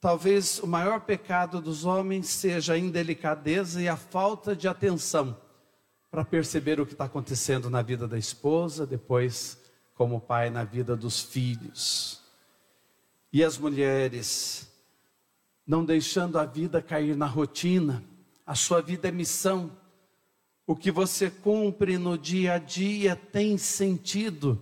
Talvez 0.00 0.58
o 0.58 0.66
maior 0.66 1.00
pecado 1.00 1.60
dos 1.60 1.84
homens 1.84 2.28
seja 2.28 2.74
a 2.74 2.78
indelicadeza 2.78 3.82
e 3.82 3.88
a 3.88 3.96
falta 3.96 4.56
de 4.56 4.66
atenção 4.66 5.36
para 6.10 6.24
perceber 6.24 6.80
o 6.80 6.86
que 6.86 6.92
está 6.92 7.04
acontecendo 7.04 7.70
na 7.70 7.82
vida 7.82 8.08
da 8.08 8.18
esposa, 8.18 8.86
depois 8.86 9.58
como 9.94 10.20
pai 10.20 10.50
na 10.50 10.64
vida 10.64 10.96
dos 10.96 11.22
filhos. 11.22 12.20
E 13.32 13.44
as 13.44 13.58
mulheres, 13.58 14.69
não 15.70 15.84
deixando 15.84 16.36
a 16.36 16.44
vida 16.44 16.82
cair 16.82 17.16
na 17.16 17.26
rotina, 17.26 18.02
a 18.44 18.56
sua 18.56 18.82
vida 18.82 19.06
é 19.06 19.12
missão. 19.12 19.70
O 20.66 20.74
que 20.74 20.90
você 20.90 21.30
cumpre 21.30 21.96
no 21.96 22.18
dia 22.18 22.54
a 22.54 22.58
dia 22.58 23.14
tem 23.14 23.56
sentido, 23.56 24.60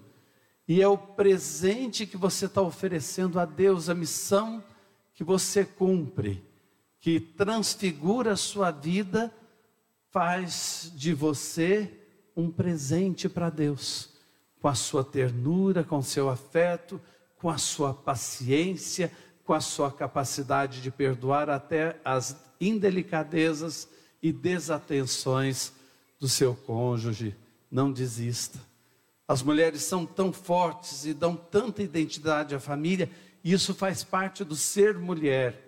e 0.69 0.83
é 0.83 0.87
o 0.87 0.99
presente 0.99 2.05
que 2.05 2.19
você 2.19 2.45
está 2.45 2.61
oferecendo 2.61 3.41
a 3.41 3.47
Deus, 3.47 3.88
a 3.88 3.95
missão 3.95 4.62
que 5.15 5.25
você 5.25 5.65
cumpre, 5.65 6.45
que 7.00 7.19
transfigura 7.19 8.33
a 8.33 8.37
sua 8.37 8.71
vida, 8.71 9.35
faz 10.11 10.93
de 10.95 11.15
você 11.15 11.91
um 12.37 12.50
presente 12.50 13.31
para 13.31 13.49
Deus 13.49 14.11
com 14.61 14.69
a 14.69 14.75
sua 14.75 15.03
ternura, 15.03 15.83
com 15.83 15.97
o 15.97 16.03
seu 16.03 16.29
afeto, 16.29 17.00
com 17.38 17.49
a 17.49 17.57
sua 17.57 17.95
paciência, 17.95 19.11
com 19.49 19.55
a 19.55 19.61
sua 19.62 19.90
capacidade 19.90 20.83
de 20.83 20.90
perdoar 20.90 21.49
até 21.49 21.99
as 22.05 22.37
indelicadezas 22.61 23.88
e 24.23 24.31
desatenções 24.31 25.73
do 26.21 26.28
seu 26.28 26.55
cônjuge. 26.55 27.35
Não 27.71 27.90
desista. 27.90 28.59
As 29.26 29.43
mulheres 29.43 29.85
são 29.85 30.05
tão 30.05 30.35
fortes 30.35 31.07
e 31.07 31.14
dão 31.14 31.35
tanta 31.35 31.83
identidade 31.83 32.55
à 32.55 32.61
família, 32.61 33.11
e 33.43 33.50
isso 33.50 33.73
faz 33.73 34.05
parte 34.05 34.45
do 34.45 34.55
ser 34.55 34.99
mulher. 34.99 35.59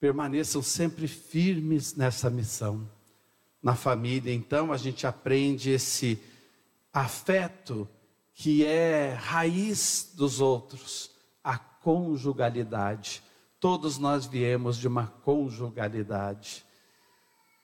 Permaneçam 0.00 0.62
sempre 0.62 1.06
firmes 1.06 1.94
nessa 1.94 2.30
missão. 2.30 2.88
Na 3.62 3.74
família, 3.74 4.32
então, 4.32 4.72
a 4.72 4.78
gente 4.78 5.06
aprende 5.06 5.68
esse 5.68 6.18
afeto 6.90 7.86
que 8.32 8.64
é 8.64 9.12
raiz 9.12 10.12
dos 10.14 10.40
outros, 10.40 11.14
conjugalidade. 11.86 13.22
Todos 13.60 13.96
nós 13.96 14.26
viemos 14.26 14.76
de 14.76 14.88
uma 14.88 15.06
conjugalidade. 15.06 16.66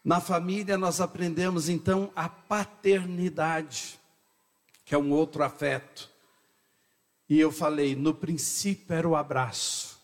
Na 0.05 0.21
família 0.21 0.79
nós 0.79 1.00
aprendemos 1.00 1.69
então 1.69 2.12
a 2.14 2.29
paternidade, 2.29 3.99
que 4.85 4.95
é 4.95 4.99
um 4.99 5.11
outro 5.11 5.43
afeto. 5.43 6.09
E 7.29 7.41
eu 7.41 7.50
falei, 7.50 7.97
no 7.97 8.14
princípio 8.14 8.95
era 8.95 9.09
o 9.09 9.17
abraço. 9.17 10.00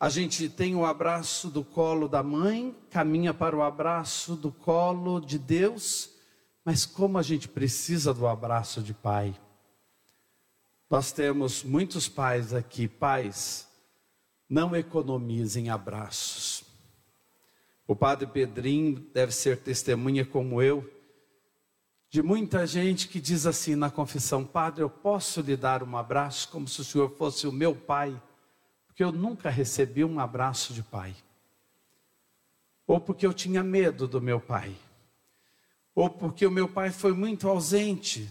A 0.00 0.08
gente 0.08 0.48
tem 0.48 0.74
o 0.74 0.84
abraço 0.84 1.48
do 1.50 1.62
colo 1.62 2.08
da 2.08 2.24
mãe, 2.24 2.76
caminha 2.90 3.32
para 3.32 3.56
o 3.56 3.62
abraço 3.62 4.34
do 4.34 4.50
colo 4.50 5.20
de 5.20 5.38
Deus, 5.38 6.10
mas 6.64 6.84
como 6.84 7.16
a 7.16 7.22
gente 7.22 7.46
precisa 7.46 8.12
do 8.12 8.26
abraço 8.26 8.82
de 8.82 8.92
pai. 8.92 9.38
Nós 10.90 11.12
temos 11.12 11.62
muitos 11.62 12.08
pais 12.08 12.52
aqui, 12.52 12.88
pais, 12.88 13.68
não 14.48 14.74
economizem 14.74 15.70
abraços. 15.70 16.64
O 17.86 17.94
padre 17.94 18.26
Pedrinho 18.26 18.98
deve 19.14 19.32
ser 19.32 19.58
testemunha 19.58 20.26
como 20.26 20.60
eu, 20.60 20.88
de 22.10 22.22
muita 22.22 22.66
gente 22.66 23.06
que 23.06 23.20
diz 23.20 23.46
assim 23.46 23.76
na 23.76 23.88
confissão: 23.88 24.44
Padre, 24.44 24.82
eu 24.82 24.90
posso 24.90 25.40
lhe 25.40 25.56
dar 25.56 25.82
um 25.82 25.96
abraço 25.96 26.48
como 26.48 26.66
se 26.66 26.80
o 26.80 26.84
senhor 26.84 27.16
fosse 27.16 27.46
o 27.46 27.52
meu 27.52 27.74
pai? 27.74 28.20
porque 29.00 29.04
eu 29.04 29.12
nunca 29.12 29.48
recebi 29.48 30.04
um 30.04 30.20
abraço 30.20 30.74
de 30.74 30.82
pai, 30.82 31.16
ou 32.86 33.00
porque 33.00 33.24
eu 33.24 33.32
tinha 33.32 33.64
medo 33.64 34.06
do 34.06 34.20
meu 34.20 34.38
pai, 34.38 34.76
ou 35.94 36.10
porque 36.10 36.44
o 36.44 36.50
meu 36.50 36.68
pai 36.68 36.90
foi 36.90 37.14
muito 37.14 37.48
ausente 37.48 38.30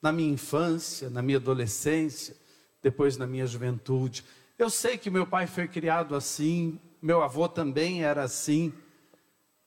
na 0.00 0.12
minha 0.12 0.32
infância, 0.32 1.10
na 1.10 1.22
minha 1.22 1.38
adolescência, 1.38 2.36
depois 2.82 3.16
na 3.16 3.26
minha 3.26 3.46
juventude. 3.46 4.24
Eu 4.58 4.70
sei 4.70 4.96
que 4.96 5.10
meu 5.10 5.26
pai 5.26 5.46
foi 5.46 5.68
criado 5.68 6.14
assim, 6.14 6.80
meu 7.00 7.22
avô 7.22 7.48
também 7.48 8.02
era 8.02 8.22
assim, 8.22 8.72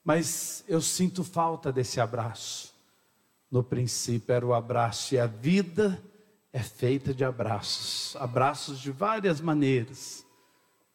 mas 0.04 0.64
eu 0.68 0.82
sinto 0.82 1.24
falta 1.24 1.72
desse 1.72 2.00
abraço. 2.00 2.74
No 3.50 3.64
princípio 3.64 4.34
era 4.34 4.46
o 4.46 4.54
abraço, 4.54 5.14
e 5.14 5.20
a 5.20 5.28
vida 5.28 6.02
é 6.52 6.60
feita 6.60 7.14
de 7.14 7.24
abraços 7.24 8.16
abraços 8.16 8.80
de 8.80 8.92
várias 8.92 9.42
maneiras. 9.42 10.26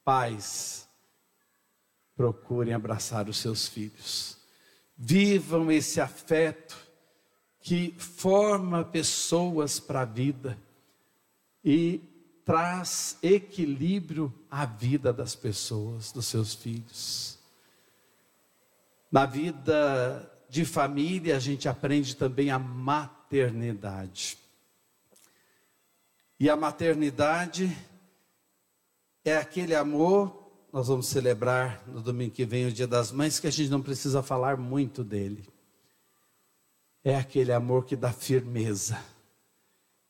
Pais, 0.04 0.88
procurem 2.16 2.74
abraçar 2.74 3.28
os 3.28 3.38
seus 3.38 3.68
filhos. 3.68 4.38
Vivam 4.96 5.70
esse 5.70 6.00
afeto 6.00 6.87
que 7.68 7.94
forma 7.98 8.82
pessoas 8.82 9.78
para 9.78 10.00
a 10.00 10.04
vida 10.06 10.58
e 11.62 12.00
traz 12.42 13.18
equilíbrio 13.22 14.32
à 14.50 14.64
vida 14.64 15.12
das 15.12 15.34
pessoas, 15.34 16.10
dos 16.10 16.24
seus 16.24 16.54
filhos. 16.54 17.38
Na 19.12 19.26
vida 19.26 20.32
de 20.48 20.64
família, 20.64 21.36
a 21.36 21.38
gente 21.38 21.68
aprende 21.68 22.16
também 22.16 22.50
a 22.50 22.58
maternidade. 22.58 24.38
E 26.40 26.48
a 26.48 26.56
maternidade 26.56 27.70
é 29.26 29.36
aquele 29.36 29.74
amor, 29.74 30.50
nós 30.72 30.88
vamos 30.88 31.06
celebrar 31.06 31.86
no 31.86 32.00
domingo 32.00 32.34
que 32.34 32.46
vem 32.46 32.64
o 32.64 32.72
Dia 32.72 32.86
das 32.86 33.12
Mães, 33.12 33.38
que 33.38 33.46
a 33.46 33.52
gente 33.52 33.68
não 33.68 33.82
precisa 33.82 34.22
falar 34.22 34.56
muito 34.56 35.04
dele. 35.04 35.57
É 37.08 37.16
aquele 37.16 37.54
amor 37.54 37.86
que 37.86 37.96
dá 37.96 38.12
firmeza. 38.12 39.02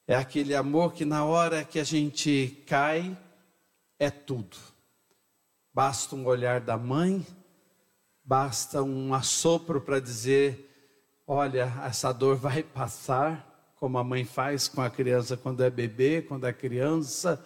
É 0.05 0.17
aquele 0.17 0.53
amor 0.53 0.93
que 0.93 1.05
na 1.05 1.25
hora 1.25 1.63
que 1.63 1.79
a 1.79 1.85
gente 1.85 2.65
cai, 2.67 3.17
é 4.01 4.11
tudo. 4.11 4.57
Basta 5.73 6.17
um 6.17 6.27
olhar 6.27 6.61
da 6.61 6.77
mãe, 6.77 7.25
basta 8.25 8.83
um 8.83 9.15
assopro 9.15 9.81
para 9.81 10.01
dizer: 10.01 10.69
olha, 11.25 11.73
essa 11.85 12.11
dor 12.11 12.35
vai 12.35 12.65
passar, 12.65 13.73
como 13.77 13.97
a 13.97 14.03
mãe 14.03 14.25
faz 14.25 14.67
com 14.67 14.83
a 14.83 14.91
criança 14.91 15.37
quando 15.37 15.63
é 15.63 15.71
bebê, 15.71 16.21
quando 16.23 16.49
é 16.49 16.53
criança, 16.53 17.41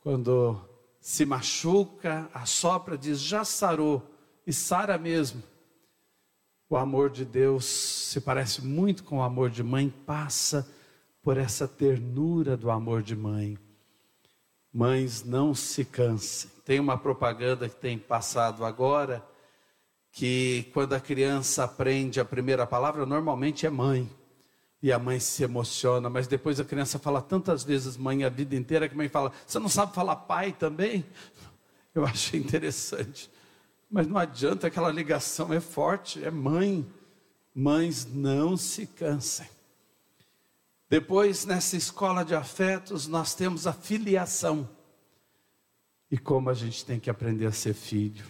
quando 0.00 0.60
se 1.00 1.24
machuca, 1.24 2.28
assopra, 2.34 2.98
diz 2.98 3.20
já 3.20 3.44
sarou, 3.44 4.02
e 4.44 4.52
sara 4.52 4.98
mesmo. 4.98 5.40
O 6.72 6.76
amor 6.76 7.10
de 7.10 7.24
Deus 7.24 7.64
se 7.64 8.20
parece 8.20 8.64
muito 8.64 9.02
com 9.02 9.18
o 9.18 9.22
amor 9.22 9.50
de 9.50 9.60
mãe, 9.60 9.92
passa 10.06 10.72
por 11.20 11.36
essa 11.36 11.66
ternura 11.66 12.56
do 12.56 12.70
amor 12.70 13.02
de 13.02 13.16
mãe. 13.16 13.58
Mães 14.72 15.24
não 15.24 15.52
se 15.52 15.84
cansem. 15.84 16.48
Tem 16.64 16.78
uma 16.78 16.96
propaganda 16.96 17.68
que 17.68 17.74
tem 17.74 17.98
passado 17.98 18.64
agora, 18.64 19.20
que 20.12 20.70
quando 20.72 20.92
a 20.92 21.00
criança 21.00 21.64
aprende 21.64 22.20
a 22.20 22.24
primeira 22.24 22.64
palavra, 22.64 23.04
normalmente 23.04 23.66
é 23.66 23.70
mãe 23.70 24.08
e 24.80 24.92
a 24.92 24.98
mãe 24.98 25.18
se 25.18 25.42
emociona, 25.42 26.08
mas 26.08 26.28
depois 26.28 26.60
a 26.60 26.64
criança 26.64 27.00
fala 27.00 27.20
tantas 27.20 27.64
vezes 27.64 27.96
mãe 27.96 28.22
a 28.22 28.28
vida 28.28 28.54
inteira 28.54 28.88
que 28.88 28.94
a 28.94 28.96
mãe 28.96 29.08
fala: 29.08 29.32
Você 29.44 29.58
não 29.58 29.68
sabe 29.68 29.92
falar 29.92 30.14
pai 30.14 30.52
também? 30.52 31.04
Eu 31.92 32.04
achei 32.04 32.38
interessante. 32.38 33.28
Mas 33.90 34.06
não 34.06 34.16
adianta, 34.16 34.68
aquela 34.68 34.92
ligação 34.92 35.52
é 35.52 35.60
forte, 35.60 36.24
é 36.24 36.30
mãe. 36.30 36.86
Mães 37.52 38.06
não 38.06 38.56
se 38.56 38.86
cansem. 38.86 39.48
Depois, 40.88 41.44
nessa 41.44 41.76
escola 41.76 42.24
de 42.24 42.34
afetos, 42.34 43.08
nós 43.08 43.34
temos 43.34 43.66
a 43.66 43.72
filiação. 43.72 44.68
E 46.10 46.16
como 46.16 46.50
a 46.50 46.54
gente 46.54 46.84
tem 46.84 47.00
que 47.00 47.10
aprender 47.10 47.46
a 47.46 47.52
ser 47.52 47.74
filho. 47.74 48.24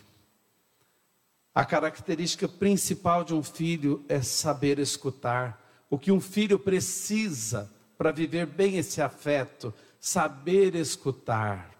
A 1.55 1.65
característica 1.65 2.49
principal 2.49 3.25
de 3.25 3.35
um 3.35 3.43
filho 3.43 4.05
é 4.09 4.23
saber 4.23 4.79
escutar 4.79 5.61
o 5.91 5.99
que 5.99 6.13
um 6.13 6.21
filho 6.21 6.59
precisa 6.59 7.71
para 7.99 8.13
viver 8.13 8.47
bem 8.47 8.77
esse 8.77 9.03
afeto, 9.03 9.75
saber 9.99 10.75
escutar. 10.75 11.80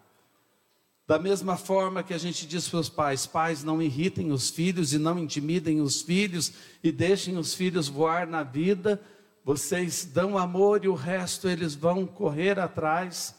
Da 1.11 1.19
mesma 1.19 1.57
forma 1.57 2.03
que 2.03 2.13
a 2.13 2.17
gente 2.17 2.47
diz 2.47 2.69
para 2.69 2.79
os 2.79 2.87
pais: 2.87 3.27
pais, 3.27 3.65
não 3.65 3.81
irritem 3.81 4.31
os 4.31 4.49
filhos 4.49 4.93
e 4.93 4.97
não 4.97 5.19
intimidem 5.19 5.81
os 5.81 6.01
filhos 6.01 6.53
e 6.81 6.89
deixem 6.89 7.37
os 7.37 7.53
filhos 7.53 7.89
voar 7.89 8.25
na 8.25 8.43
vida. 8.43 8.97
Vocês 9.43 10.05
dão 10.05 10.37
amor 10.37 10.85
e 10.85 10.87
o 10.87 10.93
resto 10.93 11.49
eles 11.49 11.75
vão 11.75 12.07
correr 12.07 12.57
atrás. 12.57 13.35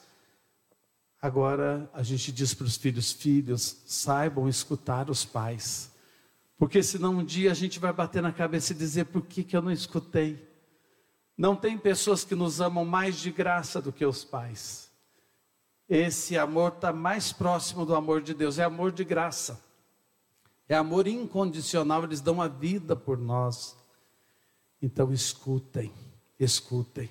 Agora 1.18 1.90
a 1.94 2.02
gente 2.02 2.30
diz 2.30 2.52
para 2.52 2.66
os 2.66 2.76
filhos: 2.76 3.10
filhos, 3.10 3.78
saibam 3.86 4.50
escutar 4.50 5.08
os 5.08 5.24
pais. 5.24 5.90
Porque 6.58 6.82
senão 6.82 7.20
um 7.20 7.24
dia 7.24 7.50
a 7.50 7.54
gente 7.54 7.80
vai 7.80 7.90
bater 7.90 8.20
na 8.20 8.32
cabeça 8.32 8.74
e 8.74 8.76
dizer: 8.76 9.06
por 9.06 9.22
que, 9.22 9.42
que 9.42 9.56
eu 9.56 9.62
não 9.62 9.72
escutei? 9.72 10.46
Não 11.38 11.56
tem 11.56 11.78
pessoas 11.78 12.22
que 12.22 12.34
nos 12.34 12.60
amam 12.60 12.84
mais 12.84 13.16
de 13.16 13.30
graça 13.30 13.80
do 13.80 13.90
que 13.90 14.04
os 14.04 14.26
pais. 14.26 14.91
Esse 15.94 16.38
amor 16.38 16.72
está 16.72 16.90
mais 16.90 17.34
próximo 17.34 17.84
do 17.84 17.94
amor 17.94 18.22
de 18.22 18.32
Deus, 18.32 18.58
é 18.58 18.64
amor 18.64 18.92
de 18.92 19.04
graça, 19.04 19.62
é 20.66 20.74
amor 20.74 21.06
incondicional, 21.06 22.02
eles 22.02 22.22
dão 22.22 22.40
a 22.40 22.48
vida 22.48 22.96
por 22.96 23.18
nós. 23.18 23.76
Então 24.80 25.12
escutem, 25.12 25.92
escutem. 26.40 27.10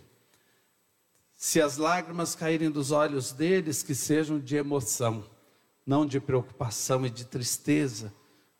Se 1.36 1.62
as 1.62 1.78
lágrimas 1.78 2.34
caírem 2.34 2.72
dos 2.72 2.89
olhos 2.89 3.32
deles, 3.32 3.84
que 3.84 3.94
sejam 3.94 4.39
de 4.39 4.56
emoção, 4.56 5.30
não 5.86 6.04
de 6.04 6.20
preocupação 6.20 7.06
e 7.06 7.10
de 7.12 7.26
tristeza 7.26 8.12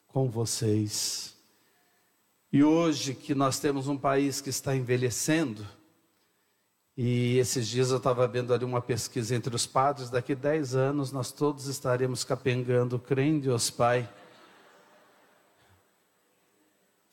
com 0.08 0.30
vocês. 0.30 1.36
E 2.54 2.64
hoje 2.64 3.16
que 3.16 3.34
nós 3.34 3.58
temos 3.58 3.88
um 3.88 3.98
país 3.98 4.40
que 4.40 4.52
está 4.52 4.76
envelhecendo, 4.76 5.68
e 6.98 7.38
esses 7.38 7.68
dias 7.68 7.92
eu 7.92 7.98
estava 7.98 8.28
vendo 8.28 8.54
ali 8.54 8.66
uma 8.66 8.82
pesquisa 8.82 9.36
entre 9.36 9.56
os 9.56 9.66
padres, 9.66 10.10
daqui 10.10 10.36
10 10.36 10.76
anos 10.76 11.12
nós 11.12 11.32
todos 11.32 11.68
estaremos 11.68 12.24
capengando, 12.24 13.00
crê 13.00 13.32
Deus 13.40 13.70
Pai. 13.70 14.10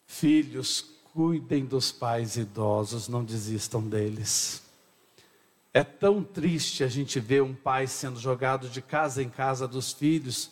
Filhos, 0.06 0.98
cuidem 1.12 1.64
dos 1.64 1.92
pais 1.92 2.36
idosos, 2.36 3.08
não 3.08 3.24
desistam 3.24 3.82
deles. 3.82 4.62
É 5.72 5.84
tão 5.84 6.24
triste 6.24 6.82
a 6.82 6.88
gente 6.88 7.20
ver 7.20 7.42
um 7.42 7.54
pai 7.54 7.86
sendo 7.86 8.18
jogado 8.18 8.68
de 8.68 8.80
casa 8.80 9.22
em 9.22 9.28
casa 9.28 9.68
dos 9.68 9.92
filhos, 9.92 10.50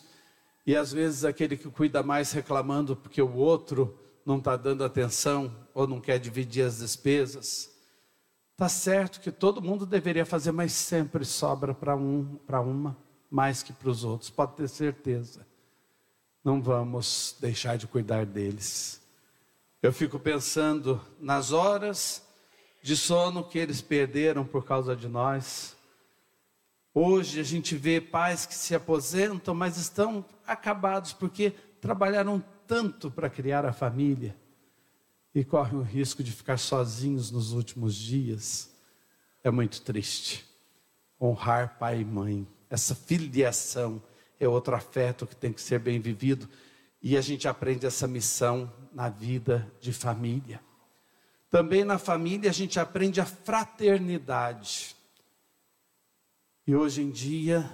e 0.65 0.75
às 0.75 0.91
vezes 0.91 1.25
aquele 1.25 1.57
que 1.57 1.69
cuida 1.69 2.03
mais 2.03 2.31
reclamando 2.31 2.95
porque 2.95 3.21
o 3.21 3.35
outro 3.35 3.97
não 4.25 4.37
está 4.37 4.55
dando 4.55 4.83
atenção 4.83 5.53
ou 5.73 5.87
não 5.87 6.01
quer 6.01 6.19
dividir 6.19 6.65
as 6.65 6.79
despesas. 6.79 7.76
Tá 8.57 8.67
certo 8.67 9.21
que 9.21 9.31
todo 9.31 9.61
mundo 9.61 9.85
deveria 9.85 10.25
fazer, 10.25 10.51
mas 10.51 10.71
sempre 10.71 11.23
sobra 11.23 11.75
para 11.75 11.95
um, 11.95 12.39
para 12.47 12.59
uma, 12.59 12.97
mais 13.29 13.61
que 13.61 13.71
para 13.71 13.87
os 13.87 14.03
outros. 14.03 14.31
Pode 14.31 14.55
ter 14.55 14.67
certeza. 14.67 15.45
Não 16.43 16.59
vamos 16.59 17.37
deixar 17.39 17.77
de 17.77 17.85
cuidar 17.85 18.25
deles. 18.25 18.99
Eu 19.79 19.93
fico 19.93 20.17
pensando 20.17 20.99
nas 21.19 21.51
horas 21.51 22.25
de 22.81 22.97
sono 22.97 23.43
que 23.43 23.59
eles 23.59 23.79
perderam 23.79 24.43
por 24.43 24.65
causa 24.65 24.95
de 24.95 25.07
nós. 25.07 25.77
Hoje 26.95 27.39
a 27.39 27.43
gente 27.43 27.75
vê 27.75 28.01
pais 28.01 28.47
que 28.47 28.55
se 28.55 28.73
aposentam, 28.73 29.53
mas 29.53 29.77
estão 29.77 30.25
acabados 30.47 31.13
porque 31.13 31.51
trabalharam 31.79 32.43
tanto 32.65 33.11
para 33.11 33.29
criar 33.29 33.67
a 33.67 33.71
família 33.71 34.35
e 35.39 35.45
correm 35.45 35.77
o 35.77 35.83
risco 35.83 36.23
de 36.23 36.31
ficar 36.31 36.57
sozinhos 36.57 37.29
nos 37.29 37.51
últimos 37.51 37.93
dias, 37.93 38.71
é 39.43 39.51
muito 39.51 39.83
triste. 39.83 40.43
Honrar 41.21 41.77
pai 41.77 42.01
e 42.01 42.05
mãe, 42.05 42.47
essa 42.67 42.95
filiação, 42.95 44.01
é 44.39 44.47
outro 44.47 44.75
afeto 44.75 45.27
que 45.27 45.35
tem 45.35 45.53
que 45.53 45.61
ser 45.61 45.77
bem 45.77 45.99
vivido. 45.99 46.49
E 47.03 47.15
a 47.15 47.21
gente 47.21 47.47
aprende 47.47 47.85
essa 47.85 48.07
missão 48.07 48.73
na 48.91 49.09
vida 49.09 49.71
de 49.79 49.93
família. 49.93 50.59
Também 51.51 51.83
na 51.83 51.99
família 51.99 52.49
a 52.49 52.53
gente 52.53 52.79
aprende 52.79 53.21
a 53.21 53.25
fraternidade. 53.25 54.95
E 56.65 56.75
hoje 56.75 57.03
em 57.03 57.11
dia 57.11 57.71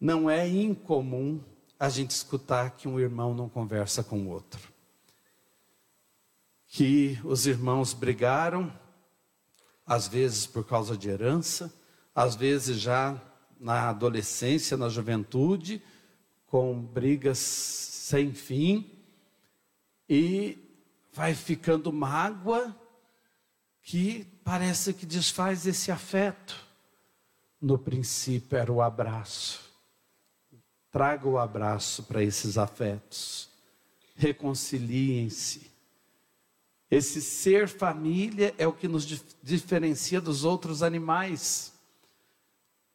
não 0.00 0.30
é 0.30 0.46
incomum 0.48 1.42
a 1.80 1.88
gente 1.88 2.12
escutar 2.12 2.70
que 2.70 2.86
um 2.86 3.00
irmão 3.00 3.34
não 3.34 3.48
conversa 3.48 4.04
com 4.04 4.20
o 4.20 4.28
outro. 4.28 4.69
Que 6.72 7.20
os 7.24 7.46
irmãos 7.46 7.92
brigaram, 7.92 8.72
às 9.84 10.06
vezes 10.06 10.46
por 10.46 10.64
causa 10.64 10.96
de 10.96 11.08
herança, 11.08 11.74
às 12.14 12.36
vezes 12.36 12.80
já 12.80 13.20
na 13.58 13.90
adolescência, 13.90 14.76
na 14.76 14.88
juventude, 14.88 15.82
com 16.46 16.80
brigas 16.80 17.38
sem 17.38 18.32
fim, 18.32 18.98
e 20.08 20.58
vai 21.12 21.34
ficando 21.34 21.92
mágoa 21.92 22.74
que 23.82 24.24
parece 24.44 24.94
que 24.94 25.04
desfaz 25.04 25.66
esse 25.66 25.90
afeto. 25.90 26.56
No 27.60 27.78
princípio 27.78 28.56
era 28.56 28.72
o 28.72 28.80
abraço. 28.80 29.60
Traga 30.90 31.28
o 31.28 31.38
abraço 31.38 32.04
para 32.04 32.22
esses 32.22 32.56
afetos. 32.56 33.48
Reconciliem-se. 34.16 35.69
Esse 36.90 37.22
ser 37.22 37.68
família 37.68 38.52
é 38.58 38.66
o 38.66 38.72
que 38.72 38.88
nos 38.88 39.06
diferencia 39.40 40.20
dos 40.20 40.44
outros 40.44 40.82
animais. 40.82 41.72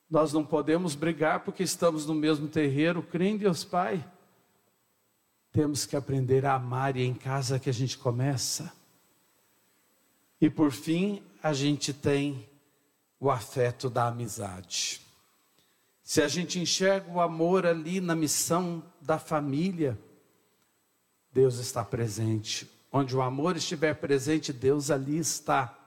Nós 0.10 0.34
não 0.34 0.46
podemos 0.46 0.96
brigar 0.96 1.40
porque 1.42 1.64
estamos 1.64 2.06
no 2.06 2.14
mesmo 2.14 2.48
terreiro, 2.48 3.02
crendo 3.02 3.36
em 3.36 3.38
Deus 3.38 3.64
Pai. 3.64 4.06
Temos 5.52 5.86
que 5.86 5.96
aprender 5.96 6.46
a 6.46 6.56
amar 6.56 6.98
e 6.98 7.02
é 7.02 7.06
em 7.06 7.14
casa 7.14 7.58
que 7.58 7.70
a 7.70 7.74
gente 7.74 7.98
começa. 7.98 8.74
E 10.42 10.50
por 10.50 10.72
fim, 10.72 11.24
a 11.42 11.54
gente 11.54 11.94
tem 11.94 12.50
o 13.18 13.32
afeto 13.32 13.90
da 13.90 14.08
amizade. 14.08 15.00
Se 16.04 16.22
a 16.22 16.28
gente 16.28 16.60
enxerga 16.60 17.10
o 17.10 17.22
amor 17.22 17.66
ali 17.66 18.02
na 18.02 18.14
missão 18.14 18.84
da 19.02 19.18
família, 19.18 19.98
Deus 21.32 21.58
está 21.58 21.84
presente. 21.84 22.75
Onde 22.98 23.14
o 23.14 23.22
amor 23.22 23.58
estiver 23.58 23.94
presente, 23.96 24.54
Deus 24.54 24.90
ali 24.90 25.18
está. 25.18 25.78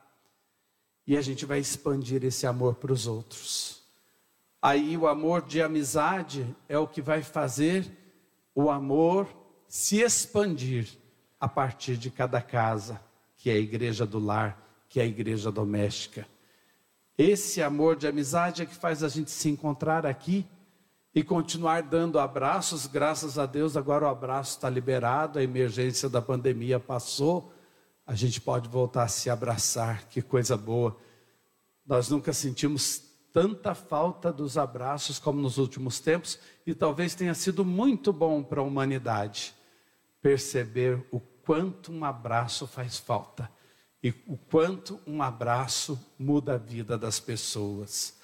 E 1.06 1.16
a 1.16 1.22
gente 1.22 1.46
vai 1.46 1.58
expandir 1.58 2.22
esse 2.22 2.46
amor 2.46 2.74
para 2.74 2.92
os 2.92 3.06
outros. 3.06 3.82
Aí 4.60 4.94
o 4.94 5.06
amor 5.06 5.40
de 5.40 5.62
amizade 5.62 6.54
é 6.68 6.76
o 6.76 6.86
que 6.86 7.00
vai 7.00 7.22
fazer 7.22 7.90
o 8.54 8.68
amor 8.68 9.26
se 9.66 10.02
expandir 10.02 10.86
a 11.40 11.48
partir 11.48 11.96
de 11.96 12.10
cada 12.10 12.42
casa, 12.42 13.00
que 13.38 13.48
é 13.48 13.54
a 13.54 13.58
igreja 13.58 14.04
do 14.04 14.18
lar, 14.18 14.62
que 14.86 15.00
é 15.00 15.04
a 15.04 15.06
igreja 15.06 15.50
doméstica. 15.50 16.28
Esse 17.16 17.62
amor 17.62 17.96
de 17.96 18.06
amizade 18.06 18.60
é 18.60 18.66
que 18.66 18.74
faz 18.74 19.02
a 19.02 19.08
gente 19.08 19.30
se 19.30 19.48
encontrar 19.48 20.04
aqui 20.04 20.46
e 21.18 21.24
continuar 21.24 21.82
dando 21.82 22.16
abraços. 22.16 22.86
Graças 22.86 23.40
a 23.40 23.44
Deus, 23.44 23.76
agora 23.76 24.04
o 24.04 24.08
abraço 24.08 24.52
está 24.52 24.70
liberado, 24.70 25.40
a 25.40 25.42
emergência 25.42 26.08
da 26.08 26.22
pandemia 26.22 26.78
passou, 26.78 27.52
a 28.06 28.14
gente 28.14 28.40
pode 28.40 28.68
voltar 28.68 29.02
a 29.02 29.08
se 29.08 29.28
abraçar, 29.28 30.06
que 30.08 30.22
coisa 30.22 30.56
boa. 30.56 30.96
Nós 31.84 32.08
nunca 32.08 32.32
sentimos 32.32 33.02
tanta 33.32 33.74
falta 33.74 34.32
dos 34.32 34.56
abraços 34.56 35.18
como 35.18 35.40
nos 35.40 35.58
últimos 35.58 35.98
tempos, 35.98 36.38
e 36.64 36.72
talvez 36.72 37.16
tenha 37.16 37.34
sido 37.34 37.64
muito 37.64 38.12
bom 38.12 38.40
para 38.40 38.60
a 38.60 38.64
humanidade 38.64 39.52
perceber 40.22 41.04
o 41.10 41.18
quanto 41.18 41.90
um 41.90 42.04
abraço 42.04 42.64
faz 42.64 42.96
falta 42.96 43.50
e 44.00 44.10
o 44.28 44.36
quanto 44.36 45.00
um 45.04 45.20
abraço 45.20 45.98
muda 46.16 46.54
a 46.54 46.58
vida 46.58 46.96
das 46.96 47.18
pessoas. 47.18 48.16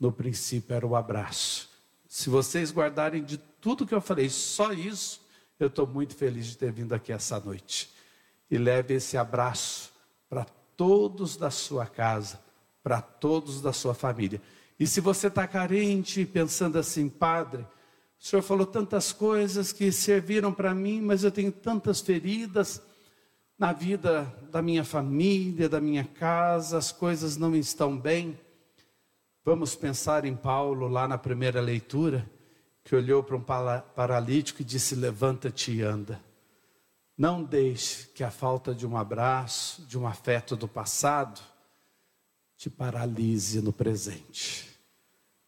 No 0.00 0.10
princípio 0.10 0.74
era 0.74 0.86
o 0.86 0.96
abraço. 0.96 1.76
Se 2.18 2.28
vocês 2.28 2.72
guardarem 2.72 3.22
de 3.22 3.38
tudo 3.38 3.86
que 3.86 3.94
eu 3.94 4.00
falei, 4.00 4.28
só 4.28 4.72
isso, 4.72 5.20
eu 5.56 5.68
estou 5.68 5.86
muito 5.86 6.16
feliz 6.16 6.46
de 6.46 6.58
ter 6.58 6.72
vindo 6.72 6.92
aqui 6.92 7.12
essa 7.12 7.38
noite. 7.38 7.94
E 8.50 8.58
leve 8.58 8.94
esse 8.94 9.16
abraço 9.16 9.92
para 10.28 10.44
todos 10.76 11.36
da 11.36 11.48
sua 11.48 11.86
casa, 11.86 12.40
para 12.82 13.00
todos 13.00 13.60
da 13.60 13.72
sua 13.72 13.94
família. 13.94 14.42
E 14.80 14.84
se 14.84 15.00
você 15.00 15.28
está 15.28 15.46
carente, 15.46 16.26
pensando 16.26 16.76
assim, 16.76 17.08
Padre, 17.08 17.62
o 17.62 18.24
Senhor 18.24 18.42
falou 18.42 18.66
tantas 18.66 19.12
coisas 19.12 19.70
que 19.70 19.92
serviram 19.92 20.52
para 20.52 20.74
mim, 20.74 21.00
mas 21.00 21.22
eu 21.22 21.30
tenho 21.30 21.52
tantas 21.52 22.00
feridas 22.00 22.82
na 23.56 23.72
vida 23.72 24.24
da 24.50 24.60
minha 24.60 24.82
família, 24.82 25.68
da 25.68 25.80
minha 25.80 26.02
casa, 26.02 26.78
as 26.78 26.90
coisas 26.90 27.36
não 27.36 27.54
estão 27.54 27.96
bem. 27.96 28.36
Vamos 29.48 29.74
pensar 29.74 30.26
em 30.26 30.36
Paulo 30.36 30.88
lá 30.88 31.08
na 31.08 31.16
primeira 31.16 31.58
leitura, 31.58 32.30
que 32.84 32.94
olhou 32.94 33.22
para 33.22 33.34
um 33.34 33.42
paralítico 33.42 34.60
e 34.60 34.64
disse: 34.64 34.94
Levanta-te 34.94 35.72
e 35.72 35.80
anda. 35.80 36.22
Não 37.16 37.42
deixe 37.42 38.08
que 38.08 38.22
a 38.22 38.30
falta 38.30 38.74
de 38.74 38.86
um 38.86 38.94
abraço, 38.94 39.80
de 39.86 39.98
um 39.98 40.06
afeto 40.06 40.54
do 40.54 40.68
passado, 40.68 41.40
te 42.58 42.68
paralise 42.68 43.62
no 43.62 43.72
presente. 43.72 44.68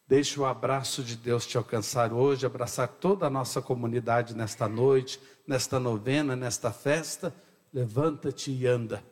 Deixe 0.08 0.40
o 0.40 0.46
abraço 0.46 1.04
de 1.04 1.14
Deus 1.14 1.46
te 1.46 1.58
alcançar 1.58 2.10
hoje, 2.10 2.46
abraçar 2.46 2.88
toda 2.88 3.26
a 3.26 3.30
nossa 3.30 3.60
comunidade 3.60 4.34
nesta 4.34 4.66
noite, 4.66 5.20
nesta 5.46 5.78
novena, 5.78 6.34
nesta 6.34 6.72
festa 6.72 7.34
levanta-te 7.70 8.50
e 8.50 8.66
anda. 8.66 9.04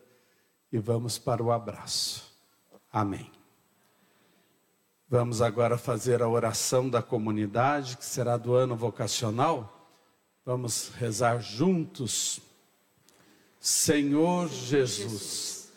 E 0.72 0.78
vamos 0.78 1.18
para 1.18 1.42
o 1.42 1.52
abraço. 1.52 2.34
Amém. 2.90 3.37
Vamos 5.10 5.40
agora 5.40 5.78
fazer 5.78 6.20
a 6.20 6.28
oração 6.28 6.86
da 6.86 7.00
comunidade, 7.00 7.96
que 7.96 8.04
será 8.04 8.36
do 8.36 8.52
ano 8.52 8.76
vocacional. 8.76 9.90
Vamos 10.44 10.90
rezar 10.98 11.40
juntos. 11.40 12.40
Senhor 13.58 14.50
Jesus, 14.50 15.72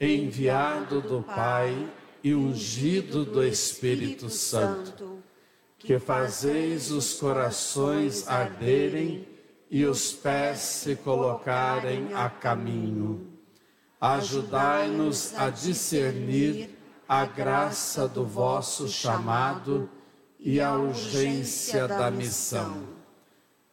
enviado 0.00 1.00
do 1.00 1.20
Pai 1.20 1.92
e 2.22 2.32
ungido 2.32 3.24
do 3.24 3.42
Espírito 3.42 4.30
Santo, 4.30 5.18
que 5.80 5.98
fazeis 5.98 6.92
os 6.92 7.14
corações 7.14 8.28
arderem 8.28 9.26
e 9.68 9.84
os 9.84 10.12
pés 10.12 10.60
se 10.60 10.94
colocarem 10.94 12.14
a 12.14 12.30
caminho. 12.30 13.32
Ajudai-nos 14.00 15.34
a 15.34 15.50
discernir 15.50 16.75
a 17.08 17.24
graça 17.24 18.08
do 18.08 18.24
vosso 18.24 18.88
chamado 18.88 19.88
e 20.40 20.60
a 20.60 20.74
urgência 20.74 21.86
da 21.86 22.10
missão. 22.10 22.82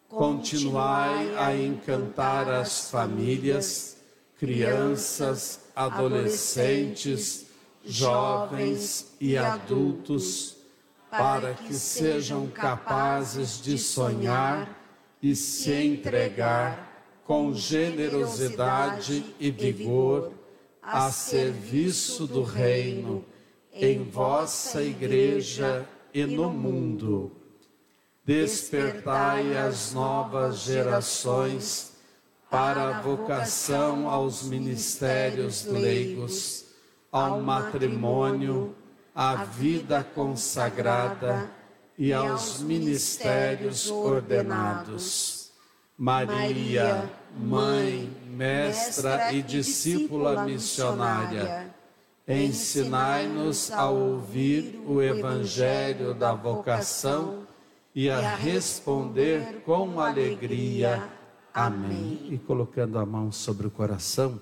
Continuai 0.08 1.36
a 1.38 1.56
encantar 1.56 2.48
as 2.48 2.92
famílias, 2.92 3.98
crianças, 4.38 5.62
adolescentes, 5.76 7.48
jovens 7.84 9.14
e 9.20 9.36
adultos, 9.36 10.58
para 11.10 11.54
que 11.56 11.74
sejam 11.74 12.48
capazes 12.48 13.60
de 13.62 13.78
sonhar 13.78 14.80
e 15.22 15.36
se 15.36 15.72
entregar 15.72 16.94
com 17.26 17.54
generosidade 17.54 19.26
e 19.40 19.50
vigor 19.50 20.33
a 20.84 21.10
serviço 21.12 22.28
do 22.28 22.44
Reino 22.44 23.24
em 23.74 24.04
vossa 24.04 24.84
Igreja 24.84 25.88
e 26.14 26.26
no 26.26 26.50
mundo. 26.50 27.32
Despertai 28.26 29.58
as 29.58 29.94
novas 29.94 30.60
gerações 30.60 31.94
para 32.50 32.90
a 32.90 33.02
vocação 33.02 34.08
aos 34.08 34.44
ministérios 34.44 35.66
leigos, 35.66 36.66
ao 37.12 37.42
matrimônio, 37.42 38.76
à 39.16 39.44
vida 39.44 40.04
consagrada 40.04 41.50
e 41.98 42.14
aos 42.14 42.60
ministérios 42.60 43.90
ordenados. 43.90 45.33
Maria, 45.98 47.10
Mãe, 47.38 48.12
Mestra 48.28 49.32
e 49.32 49.44
discípula 49.44 50.44
missionária, 50.44 51.74
ensinai-nos 52.28 53.72
a 53.72 53.90
ouvir 53.90 54.82
o 54.88 55.02
Evangelho 55.02 56.16
da 56.16 56.34
vocação 56.34 57.46
e 57.94 58.10
a 58.10 58.36
responder 58.36 59.62
com 59.64 60.00
alegria. 60.00 61.08
Amém. 61.54 62.28
E 62.32 62.40
colocando 62.40 62.98
a 62.98 63.06
mão 63.06 63.32
sobre 63.32 63.68
o 63.68 63.72
coração, 63.72 64.42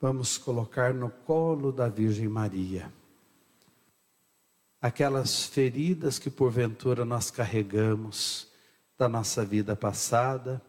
vamos 0.00 0.38
colocar 0.38 0.94
no 0.94 1.10
colo 1.10 1.70
da 1.70 1.88
Virgem 1.88 2.28
Maria 2.28 2.90
aquelas 4.80 5.44
feridas 5.44 6.18
que 6.18 6.28
porventura 6.28 7.04
nós 7.04 7.30
carregamos 7.30 8.51
da 8.96 9.08
nossa 9.08 9.44
vida 9.44 9.74
passada 9.74 10.62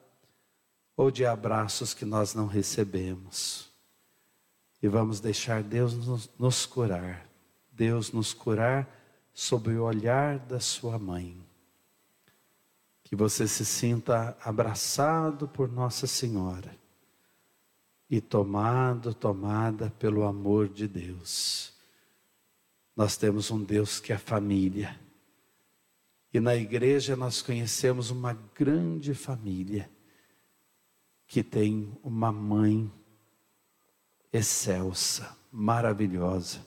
ou 0.95 1.09
de 1.09 1.25
abraços 1.25 1.93
que 1.93 2.05
nós 2.05 2.33
não 2.33 2.47
recebemos. 2.47 3.71
E 4.81 4.87
vamos 4.87 5.19
deixar 5.19 5.63
Deus 5.63 5.93
nos, 5.93 6.29
nos 6.37 6.65
curar, 6.65 7.27
Deus 7.71 8.11
nos 8.11 8.33
curar 8.33 8.87
sob 9.33 9.71
o 9.71 9.83
olhar 9.83 10.39
da 10.39 10.59
sua 10.59 10.99
mãe. 10.99 11.41
Que 13.03 13.15
você 13.15 13.47
se 13.47 13.65
sinta 13.65 14.37
abraçado 14.43 15.47
por 15.47 15.71
Nossa 15.71 16.05
Senhora 16.07 16.75
e 18.09 18.21
tomado, 18.21 19.13
tomada 19.13 19.91
pelo 19.97 20.23
amor 20.23 20.67
de 20.67 20.87
Deus. 20.87 21.73
Nós 22.95 23.17
temos 23.17 23.49
um 23.49 23.63
Deus 23.63 23.99
que 23.99 24.13
é 24.13 24.17
família. 24.17 24.99
E 26.33 26.39
na 26.39 26.55
igreja 26.55 27.15
nós 27.15 27.41
conhecemos 27.43 28.09
uma 28.09 28.33
grande 28.55 29.13
família 29.13 29.89
que 31.27 31.43
tem 31.43 31.95
uma 32.03 32.31
mãe 32.31 32.91
excelsa, 34.31 35.37
maravilhosa 35.51 36.65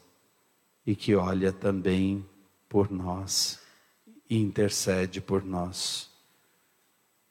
e 0.86 0.94
que 0.94 1.16
olha 1.16 1.52
também 1.52 2.24
por 2.68 2.90
nós 2.92 3.60
e 4.30 4.38
intercede 4.38 5.20
por 5.20 5.44
nós. 5.44 6.10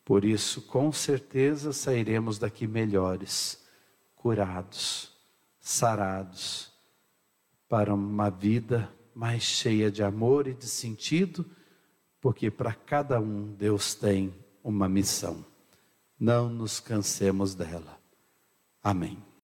Por 0.04 0.26
isso, 0.26 0.62
com 0.64 0.92
certeza 0.92 1.72
sairemos 1.72 2.38
daqui 2.38 2.68
melhores, 2.68 3.66
curados, 4.14 5.12
sarados, 5.60 6.72
para 7.68 7.94
uma 7.94 8.30
vida 8.30 8.94
mais 9.16 9.44
cheia 9.44 9.90
de 9.90 10.04
amor 10.04 10.48
e 10.48 10.54
de 10.54 10.68
sentido, 10.68 11.46
porque 12.26 12.50
para 12.50 12.74
cada 12.74 13.20
um 13.20 13.54
Deus 13.54 13.94
tem 13.94 14.34
uma 14.64 14.90
missão. 14.90 15.46
Não 16.20 16.50
nos 16.50 16.80
cansemos 16.80 17.54
dela. 17.54 18.00
Amém. 18.82 19.24